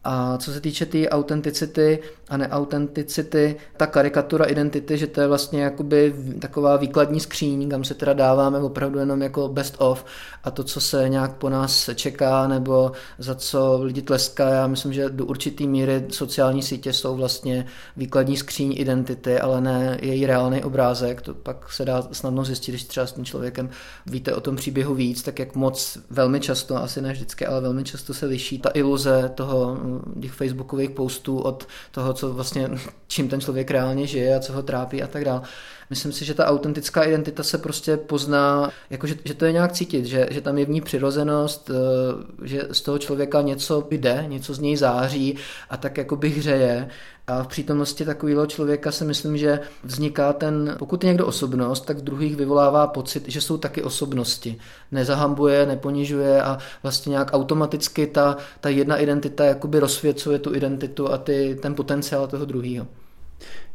A 0.03 0.37
co 0.37 0.51
se 0.51 0.61
týče 0.61 0.85
té 0.85 0.91
tý 0.91 1.09
autenticity 1.09 1.99
a 2.29 2.37
neautenticity, 2.37 3.55
ta 3.77 3.87
karikatura 3.87 4.45
identity, 4.45 4.97
že 4.97 5.07
to 5.07 5.21
je 5.21 5.27
vlastně 5.27 5.63
jakoby 5.63 6.15
taková 6.39 6.77
výkladní 6.77 7.19
skříň, 7.19 7.69
kam 7.69 7.83
se 7.83 7.93
teda 7.93 8.13
dáváme 8.13 8.59
opravdu 8.59 8.99
jenom 8.99 9.21
jako 9.21 9.47
best 9.47 9.75
of 9.77 10.05
a 10.43 10.51
to, 10.51 10.63
co 10.63 10.81
se 10.81 11.09
nějak 11.09 11.35
po 11.35 11.49
nás 11.49 11.89
čeká 11.95 12.47
nebo 12.47 12.91
za 13.17 13.35
co 13.35 13.79
lidi 13.81 14.01
tleská, 14.01 14.49
já 14.49 14.67
myslím, 14.67 14.93
že 14.93 15.09
do 15.09 15.25
určitý 15.25 15.67
míry 15.67 16.05
sociální 16.09 16.63
sítě 16.63 16.93
jsou 16.93 17.15
vlastně 17.15 17.65
výkladní 17.97 18.37
skříň 18.37 18.73
identity, 18.77 19.39
ale 19.39 19.61
ne 19.61 19.97
její 20.01 20.25
reálný 20.25 20.63
obrázek. 20.63 21.21
To 21.21 21.33
pak 21.33 21.71
se 21.71 21.85
dá 21.85 22.07
snadno 22.11 22.45
zjistit, 22.45 22.71
když 22.71 22.83
třeba 22.83 23.05
s 23.05 23.11
tím 23.11 23.25
člověkem 23.25 23.69
víte 24.05 24.33
o 24.33 24.41
tom 24.41 24.55
příběhu 24.55 24.95
víc, 24.95 25.23
tak 25.23 25.39
jak 25.39 25.55
moc 25.55 25.97
velmi 26.09 26.39
často, 26.39 26.77
asi 26.77 27.01
ne 27.01 27.11
vždycky, 27.11 27.45
ale 27.45 27.61
velmi 27.61 27.83
často 27.83 28.13
se 28.13 28.25
liší 28.25 28.59
ta 28.59 28.69
iluze 28.73 29.31
toho 29.35 29.77
těch 30.21 30.31
facebookových 30.31 30.89
postů 30.89 31.39
od 31.39 31.67
toho, 31.91 32.13
co 32.13 32.33
vlastně, 32.33 32.69
čím 33.07 33.29
ten 33.29 33.41
člověk 33.41 33.71
reálně 33.71 34.07
žije 34.07 34.35
a 34.35 34.39
co 34.39 34.53
ho 34.53 34.63
trápí 34.63 35.03
a 35.03 35.07
tak 35.07 35.25
dále. 35.25 35.41
Myslím 35.89 36.11
si, 36.11 36.25
že 36.25 36.33
ta 36.33 36.45
autentická 36.45 37.03
identita 37.03 37.43
se 37.43 37.57
prostě 37.57 37.97
pozná, 37.97 38.71
jako 38.89 39.07
že, 39.07 39.15
že 39.25 39.33
to 39.33 39.45
je 39.45 39.51
nějak 39.51 39.71
cítit, 39.71 40.05
že, 40.05 40.27
že 40.31 40.41
tam 40.41 40.57
je 40.57 40.65
v 40.65 40.69
ní 40.69 40.81
přirozenost, 40.81 41.69
eh, 41.69 42.47
že 42.47 42.67
z 42.71 42.81
toho 42.81 42.97
člověka 42.97 43.41
něco 43.41 43.87
jde, 43.91 44.25
něco 44.27 44.53
z 44.53 44.59
něj 44.59 44.77
září 44.77 45.37
a 45.69 45.77
tak 45.77 45.97
jako 45.97 46.15
by 46.15 46.29
hřeje. 46.29 46.89
A 47.27 47.43
v 47.43 47.47
přítomnosti 47.47 48.05
takového 48.05 48.45
člověka 48.45 48.91
si 48.91 49.05
myslím, 49.05 49.37
že 49.37 49.59
vzniká 49.83 50.33
ten, 50.33 50.75
pokud 50.79 51.03
je 51.03 51.07
někdo 51.07 51.25
osobnost, 51.27 51.85
tak 51.85 51.97
v 51.97 52.01
druhých 52.01 52.35
vyvolává 52.35 52.87
pocit, 52.87 53.23
že 53.27 53.41
jsou 53.41 53.57
taky 53.57 53.83
osobnosti. 53.83 54.57
Nezahambuje, 54.91 55.65
neponižuje 55.65 56.41
a 56.41 56.57
vlastně 56.83 57.09
nějak 57.09 57.29
automaticky 57.33 58.07
ta, 58.07 58.37
ta 58.61 58.69
jedna 58.69 58.97
identita 58.97 59.45
jakoby 59.45 59.79
rozsvěcuje 59.79 60.39
tu 60.39 60.55
identitu 60.55 61.11
a 61.11 61.17
ty, 61.17 61.59
ten 61.61 61.75
potenciál 61.75 62.27
toho 62.27 62.45
druhého. 62.45 62.87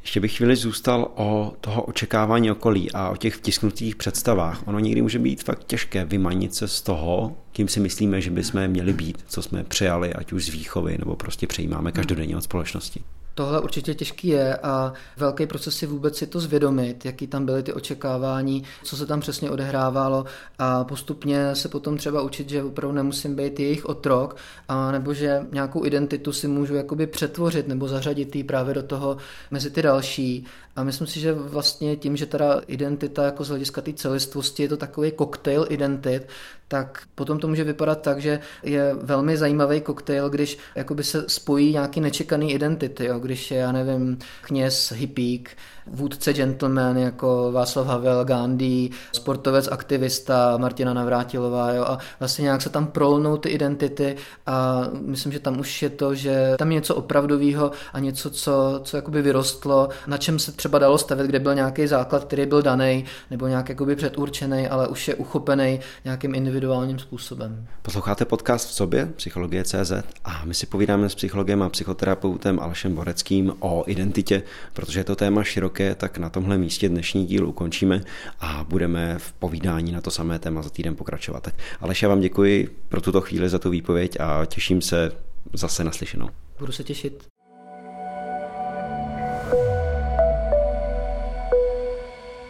Ještě 0.04 0.20
bych 0.20 0.36
chvíli 0.36 0.56
zůstal 0.56 1.12
o 1.14 1.52
toho 1.60 1.82
očekávání 1.82 2.50
okolí 2.50 2.92
a 2.92 3.10
o 3.10 3.16
těch 3.16 3.34
vtisknutých 3.34 3.96
představách. 3.96 4.62
Ono 4.66 4.78
někdy 4.78 5.02
může 5.02 5.18
být 5.18 5.44
fakt 5.44 5.64
těžké 5.64 6.04
vymanit 6.04 6.54
se 6.54 6.68
z 6.68 6.82
toho, 6.82 7.36
kým 7.52 7.68
si 7.68 7.80
myslíme, 7.80 8.20
že 8.20 8.30
bychom 8.30 8.68
měli 8.68 8.92
být, 8.92 9.24
co 9.26 9.42
jsme 9.42 9.64
přijali, 9.64 10.14
ať 10.14 10.32
už 10.32 10.44
z 10.44 10.48
výchovy, 10.48 10.98
nebo 10.98 11.16
prostě 11.16 11.46
přejímáme 11.46 11.92
každodenně 11.92 12.36
od 12.36 12.44
společnosti. 12.44 13.00
Tohle 13.35 13.61
určitě 13.61 13.94
těžký 13.94 14.29
je 14.29 14.57
a 14.57 14.92
velký 15.16 15.47
proces 15.47 15.77
si 15.77 15.87
vůbec 15.87 16.16
si 16.16 16.27
to 16.27 16.40
zvědomit, 16.40 17.05
jaký 17.05 17.27
tam 17.27 17.47
byly 17.47 17.62
ty 17.62 17.73
očekávání, 17.73 18.64
co 18.83 18.97
se 18.97 19.07
tam 19.07 19.20
přesně 19.20 19.51
odehrávalo 19.51 20.25
a 20.59 20.85
postupně 20.85 21.55
se 21.55 21.68
potom 21.68 21.97
třeba 21.97 22.23
učit, 22.23 22.49
že 22.49 22.62
opravdu 22.62 22.94
nemusím 22.97 23.37
být 23.37 23.61
jejich 23.61 23.87
otrok, 23.87 24.37
a 24.68 24.92
nebo 24.92 25.14
že 25.14 25.47
nějakou 25.53 25.85
identitu 25.85 26.33
si 26.33 26.49
můžu 26.49 26.75
jakoby 26.75 27.07
přetvořit 27.07 27.68
nebo 27.68 27.88
zařadit 27.88 28.37
jí 28.37 28.44
právě 28.44 28.75
do 28.75 28.83
toho 28.83 29.16
mezi 29.51 29.70
ty 29.70 29.83
další. 29.83 30.47
A 30.77 30.85
myslím 30.85 31.07
si, 31.07 31.20
že 31.20 31.33
vlastně 31.33 31.97
tím, 31.97 32.16
že 32.16 32.27
teda 32.27 32.61
identita 32.66 33.25
jako 33.25 33.44
z 33.44 33.49
hlediska 33.49 33.81
té 33.81 33.92
celistvosti 33.92 34.62
je 34.62 34.68
to 34.68 34.77
takový 34.77 35.12
koktejl 35.12 35.66
identit, 35.68 36.29
tak 36.74 37.02
potom 37.14 37.38
to 37.38 37.48
může 37.48 37.64
vypadat 37.64 38.02
tak, 38.02 38.20
že 38.20 38.40
je 38.62 38.94
velmi 38.94 39.37
zajímavý 39.37 39.80
koktejl, 39.80 40.30
když 40.30 40.58
jakoby 40.74 41.04
se 41.04 41.24
spojí 41.28 41.72
nějaký 41.72 42.00
nečekaný 42.00 42.52
identity, 42.52 43.04
jo? 43.04 43.18
když 43.18 43.50
je, 43.50 43.58
já 43.58 43.72
nevím, 43.72 44.18
kněz, 44.42 44.92
hippík, 44.96 45.56
vůdce 45.87 46.33
gentleman 46.33 46.97
jako 46.97 47.53
Václav 47.53 47.87
Havel, 47.87 48.25
Gandhi, 48.25 48.90
sportovec, 49.12 49.68
aktivista 49.73 50.57
Martina 50.57 50.94
Navrátilová 50.94 51.73
jo? 51.73 51.85
a 51.85 51.99
vlastně 52.18 52.42
nějak 52.42 52.62
se 52.62 52.70
tam 52.70 52.87
prolnou 52.87 53.37
ty 53.37 53.49
identity 53.49 54.16
a 54.47 54.83
myslím, 55.01 55.33
že 55.33 55.40
tam 55.40 55.61
už 55.61 55.83
je 55.83 55.90
to, 55.90 56.14
že 56.14 56.55
tam 56.59 56.70
je 56.70 56.75
něco 56.75 56.94
opravdového 56.94 57.70
a 57.92 57.99
něco, 58.01 58.31
co, 58.31 58.81
co 58.85 58.97
jakoby 58.97 59.23
vyrostlo, 59.23 59.88
na 60.07 60.18
čem 60.18 60.38
se 60.38 60.53
třeba 60.53 60.79
dalo 60.79 60.99
stavět, 60.99 61.27
kde 61.27 61.38
byl 61.38 61.55
nějaký 61.55 61.87
základ, 61.87 62.25
který 62.25 62.47
byl 62.47 62.62
daný 62.62 63.05
nebo 63.31 63.47
nějak 63.47 63.68
jakoby 63.68 63.97
předurčený, 63.97 64.68
ale 64.68 64.88
už 64.88 65.09
je 65.09 65.14
uchopený 65.14 65.81
nějakým 66.05 66.35
individuálním 66.35 66.99
způsobem. 66.99 67.66
Posloucháte 67.83 68.25
podcast 68.25 68.68
v 68.68 68.73
sobě, 68.73 69.09
Psychologie 69.16 69.64
CZ 69.64 69.92
a 70.25 70.44
my 70.44 70.55
si 70.55 70.66
povídáme 70.66 71.09
s 71.09 71.14
psychologem 71.14 71.62
a 71.62 71.68
psychoterapeutem 71.68 72.61
Alešem 72.61 72.94
Boreckým 72.94 73.53
o 73.61 73.85
identitě, 73.87 74.42
protože 74.73 75.01
je 75.01 75.05
to 75.05 75.16
téma 75.16 75.42
široké, 75.74 75.94
tak 75.94 76.18
na 76.18 76.30
tomhle 76.30 76.58
místě 76.58 76.88
dnešní 76.88 77.26
díl 77.26 77.48
ukončíme 77.48 78.00
a 78.40 78.64
budeme 78.68 79.18
v 79.18 79.32
povídání 79.32 79.92
na 79.92 80.00
to 80.00 80.10
samé 80.10 80.38
téma 80.38 80.62
za 80.62 80.70
týden 80.70 80.96
pokračovat. 80.96 81.42
Tak 81.42 81.54
Aleš, 81.80 82.02
já 82.02 82.08
vám 82.08 82.20
děkuji 82.20 82.68
pro 82.88 83.00
tuto 83.00 83.20
chvíli 83.20 83.48
za 83.48 83.58
tu 83.58 83.70
výpověď 83.70 84.20
a 84.20 84.46
těším 84.46 84.82
se 84.82 85.12
zase 85.52 85.84
naslyšenou. 85.84 86.28
Budu 86.58 86.72
se 86.72 86.84
těšit. 86.84 87.24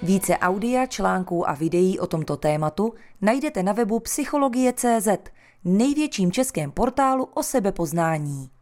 Více 0.02 0.38
audia, 0.38 0.86
článků 0.86 1.48
a 1.48 1.54
videí 1.54 1.98
o 1.98 2.06
tomto 2.06 2.36
tématu 2.36 2.92
najdete 3.22 3.62
na 3.62 3.72
webu 3.72 4.00
Psychologie.cz, 4.00 5.08
největším 5.64 6.32
českém 6.32 6.70
portálu 6.70 7.24
o 7.24 7.42
sebepoznání. 7.42 8.53